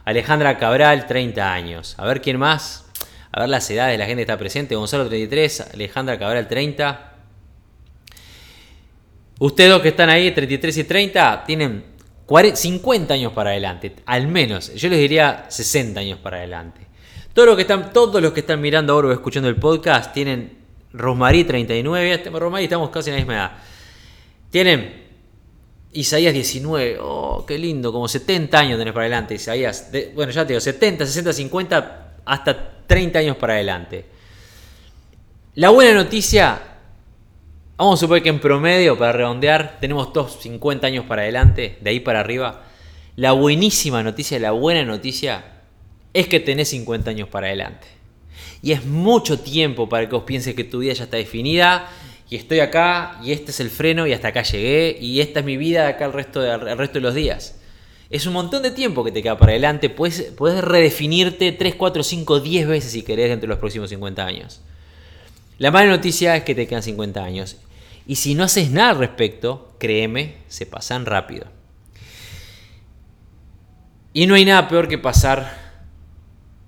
[0.05, 1.95] Alejandra Cabral, 30 años.
[1.97, 2.90] A ver quién más.
[3.33, 4.75] A ver las edades de la gente está presente.
[4.75, 5.73] Gonzalo, 33.
[5.75, 7.13] Alejandra Cabral, 30.
[9.39, 11.85] Ustedes dos que están ahí, 33 y 30, tienen
[12.55, 13.97] 50 años para adelante.
[14.07, 14.75] Al menos.
[14.75, 16.87] Yo les diría 60 años para adelante.
[17.33, 20.59] Todos los que están, todos los que están mirando ahora o escuchando el podcast tienen
[20.93, 23.53] Rosmarí 39, Rosmarí estamos casi en la misma edad.
[24.51, 25.11] Tienen
[25.93, 29.91] Isaías 19, oh, qué lindo, como 70 años tenés para adelante, Isaías.
[30.15, 34.05] bueno, ya te digo, 70, 60, 50, hasta 30 años para adelante.
[35.55, 36.61] La buena noticia,
[37.77, 41.91] vamos a suponer que en promedio, para redondear, tenemos todos 50 años para adelante, de
[41.91, 42.65] ahí para arriba.
[43.15, 45.45] La buenísima noticia, la buena noticia,
[46.13, 47.87] es que tenés 50 años para adelante.
[48.61, 51.89] Y es mucho tiempo para que vos pienses que tu vida ya está definida
[52.29, 55.47] y estoy acá y este es el freno y hasta acá llegué y esta es
[55.47, 57.60] mi vida de acá el el resto de los días.
[58.11, 59.89] Es un montón de tiempo que te queda para adelante.
[59.89, 64.27] Puedes, puedes redefinirte 3, 4, 5, 10 veces si querés dentro de los próximos 50
[64.27, 64.61] años.
[65.59, 67.57] La mala noticia es que te quedan 50 años.
[68.07, 71.47] Y si no haces nada al respecto, créeme, se pasan rápido.
[74.13, 75.71] Y no hay nada peor que pasar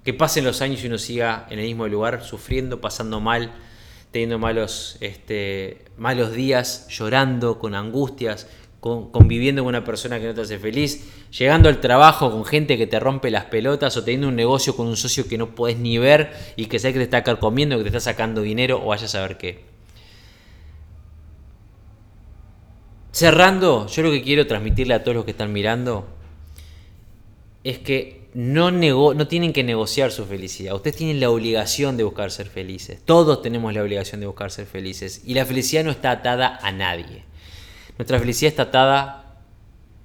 [0.05, 3.53] que pasen los años y uno siga en el mismo lugar, sufriendo, pasando mal,
[4.11, 8.49] teniendo malos, este, malos días, llorando, con angustias,
[8.83, 12.89] conviviendo con una persona que no te hace feliz, llegando al trabajo con gente que
[12.89, 15.99] te rompe las pelotas o teniendo un negocio con un socio que no puedes ni
[15.99, 19.05] ver y que sé que te está comiendo, que te está sacando dinero o vaya
[19.05, 19.61] a saber qué.
[23.12, 26.09] Cerrando, yo lo que quiero transmitirle a todos los que están mirando
[27.62, 30.74] es que no, no tienen que negociar su felicidad.
[30.74, 33.01] Ustedes tienen la obligación de buscar ser felices.
[33.05, 35.22] Todos tenemos la obligación de buscar ser felices.
[35.24, 37.30] Y la felicidad no está atada a nadie.
[37.99, 39.40] Nuestra felicidad está atada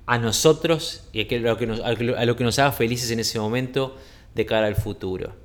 [0.05, 3.97] a nosotros y a lo que nos, haga felices en ese momento
[4.35, 5.35] de cara al futuro.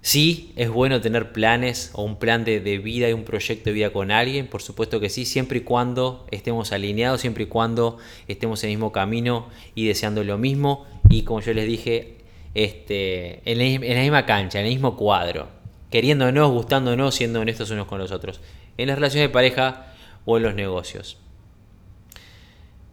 [0.00, 3.72] Sí, es bueno tener planes o un plan de, de, vida y un proyecto de
[3.72, 7.98] vida con alguien, por supuesto que sí, siempre y cuando estemos alineados, siempre y cuando
[8.28, 12.18] estemos en el mismo camino y deseando lo mismo y como yo les dije,
[12.54, 15.48] este, en, la, misma cancha, en el mismo cuadro,
[15.90, 18.40] queriéndonos, gustándonos, siendo honestos unos con los otros,
[18.76, 19.94] en las relaciones de pareja
[20.24, 21.18] o en los negocios.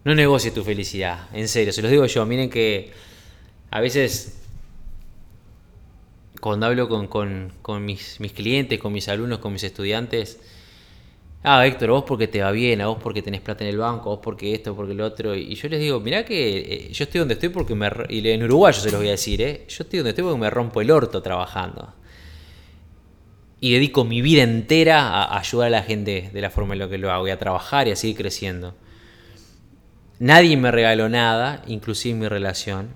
[0.06, 2.91] No negocies tu felicidad, en serio, se los digo yo, miren que
[3.72, 4.36] a veces
[6.45, 10.39] cuando hablo con, mis, mis clientes, con mis alumnos, con mis estudiantes,
[11.41, 14.12] ah, Héctor, vos porque te va bien, a vos porque tenés plata en el banco,
[14.12, 15.34] a vos porque esto, porque lo otro.
[15.34, 17.89] Y yo les digo, mirá que eh, yo estoy donde estoy porque me...
[18.10, 19.66] Y en Uruguay yo se los voy a decir, ¿eh?
[19.68, 21.91] Yo estoy donde estoy porque me rompo el orto trabajando.
[23.60, 26.89] Y dedico mi vida entera a ayudar a la gente de la forma en la
[26.89, 28.76] que lo hago y a trabajar y a seguir creciendo.
[30.20, 32.89] Nadie me regaló nada, inclusive mi relación.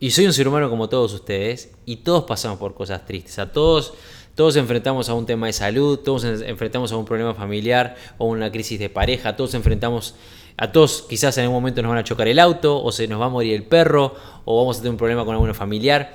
[0.00, 3.38] Y soy un ser humano como todos ustedes y todos pasamos por cosas tristes.
[3.38, 3.94] A todos
[4.36, 8.52] todos enfrentamos a un tema de salud, todos enfrentamos a un problema familiar o una
[8.52, 10.14] crisis de pareja, todos enfrentamos
[10.58, 13.18] a todos quizás en algún momento nos van a chocar el auto o se nos
[13.18, 14.14] va a morir el perro
[14.44, 16.14] o vamos a tener un problema con alguno familiar.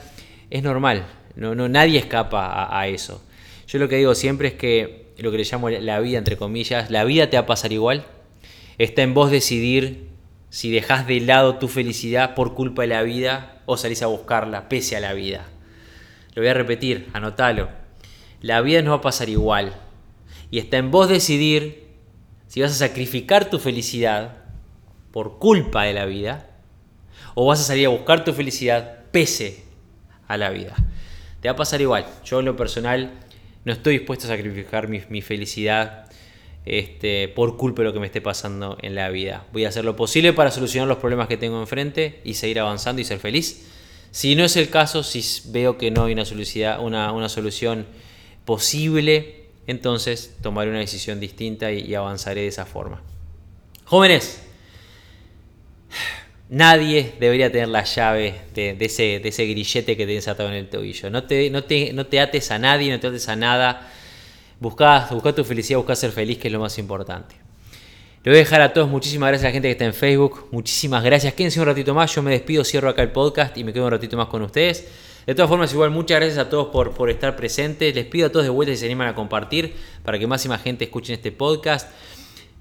[0.52, 3.24] Es normal, no, no, nadie escapa a, eso.
[3.68, 6.92] Yo lo que digo siempre es que lo que le llamo la vida, entre comillas,
[6.92, 8.06] la vida te va a pasar igual.
[8.82, 10.10] Está en vos decidir
[10.50, 14.70] si dejas de lado tu felicidad por culpa de la vida o salís a buscarla
[14.70, 15.48] pese a la vida.
[16.34, 17.82] Lo voy a repetir, anótalo
[18.42, 19.74] la vida no va a pasar igual.
[20.50, 21.88] Y está en vos decidir
[22.48, 24.38] si vas a sacrificar tu felicidad
[25.12, 26.50] por culpa de la vida
[27.36, 29.64] o vas a salir a buscar tu felicidad pese
[30.28, 30.76] a la vida.
[31.40, 32.06] Te va a pasar igual.
[32.26, 33.12] Yo en lo personal
[33.64, 36.10] no estoy dispuesto a sacrificar mi, felicidad
[36.66, 39.46] este, por culpa de lo que me esté pasando en la vida.
[39.52, 43.02] Voy a hacer lo posible para solucionar los problemas que tengo enfrente y seguir avanzando
[43.02, 43.68] y ser feliz.
[44.12, 47.86] Si no es el caso, si veo que no hay una, una, una solución
[48.46, 53.02] posible, entonces tomaré una decisión distinta y, avanzaré de esa forma.
[53.86, 54.44] Jóvenes,
[56.50, 60.70] nadie debería tener la llave de, ese, de ese, grillete que tienes atado en el
[60.70, 61.10] tobillo.
[61.10, 63.92] No te, no, te, no te, ates a nadie, no te ates a nada.
[64.62, 67.36] Busca, busca tu felicidad, busca ser feliz, que es lo más importante.
[68.24, 70.50] Le voy a dejar a todos muchísimas gracias a la gente que está en Facebook.
[70.52, 71.34] Muchísimas gracias.
[71.34, 72.14] Quédense un ratito más.
[72.14, 74.88] Yo me despido, cierro acá el podcast y me quedo un ratito más con ustedes.
[75.26, 77.96] De todas formas, igual muchas gracias a todos por, por estar presentes.
[77.96, 80.86] Les pido a todos de vuelta si se animan a compartir para que más gente
[80.86, 81.90] escuchen este podcast.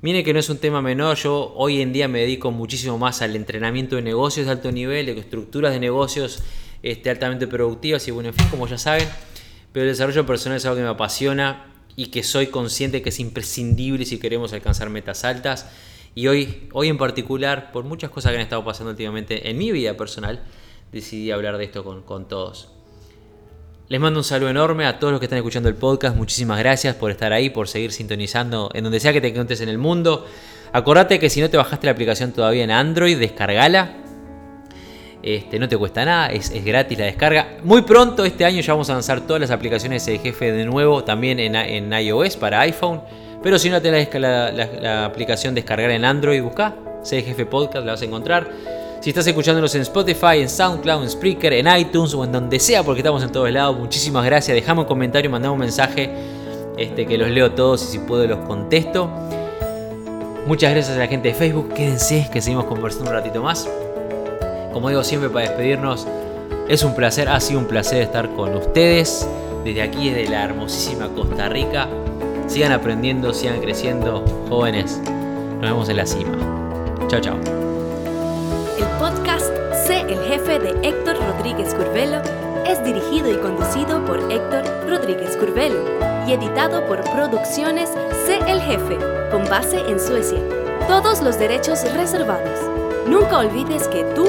[0.01, 3.21] Miren que no es un tema menor, yo hoy en día me dedico muchísimo más
[3.21, 6.43] al entrenamiento de negocios de alto nivel, de estructuras de negocios
[6.83, 9.07] este, altamente productivas y bueno, en como ya saben,
[9.75, 11.67] pero el desarrollo personal es algo que me apasiona
[11.97, 15.69] y que soy consciente que es imprescindible si queremos alcanzar metas altas.
[16.15, 19.71] Y hoy, hoy en particular, por muchas cosas que han estado pasando últimamente en mi
[19.73, 20.43] vida personal,
[20.93, 22.71] decidí hablar de esto con, con todos.
[23.89, 26.17] Les mando un saludo enorme a todos los que están escuchando el podcast.
[26.17, 29.69] Muchísimas gracias por estar ahí, por seguir sintonizando en donde sea que te encuentres en
[29.69, 30.27] el mundo.
[30.73, 34.10] Acordate que si no te bajaste la aplicación todavía en Android, descargala.
[35.23, 37.57] Este, no te cuesta nada, es, gratis la descarga.
[37.63, 41.05] Muy pronto este año ya vamos a lanzar todas las aplicaciones de jefe de nuevo,
[41.05, 43.03] también en, iOS para iPhone.
[43.43, 48.05] Pero si no te la, aplicación descargar en Android, busca Jefe Podcast, la vas a
[48.05, 48.49] encontrar.
[49.01, 52.83] Si estás escuchándonos en Spotify, en SoundCloud, en Spreaker, en iTunes o en donde sea,
[52.83, 54.55] porque estamos en todos lados, muchísimas gracias.
[54.55, 56.11] Dejame un comentario, mandame un mensaje
[56.77, 59.11] este, que los leo todos y si puedo los contesto.
[60.47, 61.73] Muchas gracias a la gente de Facebook.
[61.73, 63.67] Quédense, que seguimos conversando un ratito más.
[64.73, 66.07] Como digo siempre para despedirnos,
[66.69, 69.29] es un placer, ha sido un placer estar con ustedes.
[69.65, 71.89] Desde aquí, desde la hermosísima Costa Rica.
[72.47, 75.01] Sigan aprendiendo, sigan creciendo, jóvenes.
[75.55, 76.39] Nos vemos en la cima.
[77.09, 77.37] Chao, chao.
[78.79, 79.51] El podcast
[79.87, 82.23] Sé el jefe de Héctor Rodríguez Curvelo
[82.67, 85.85] es dirigido y conducido por Héctor Rodríguez Curvelo
[86.27, 87.91] y editado por Producciones
[88.25, 88.97] Sé el jefe,
[89.31, 90.39] con base en Suecia.
[90.87, 92.61] Todos los derechos reservados.
[93.07, 94.29] Nunca olvides que tú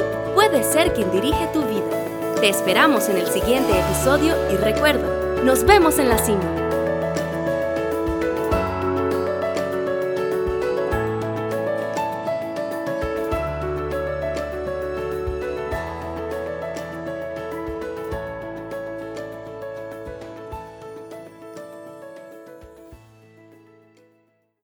[0.52, 2.36] puedes ser quien dirige tu vida.
[2.42, 6.61] Te esperamos en el siguiente episodio y recuerda, nos vemos en la cima.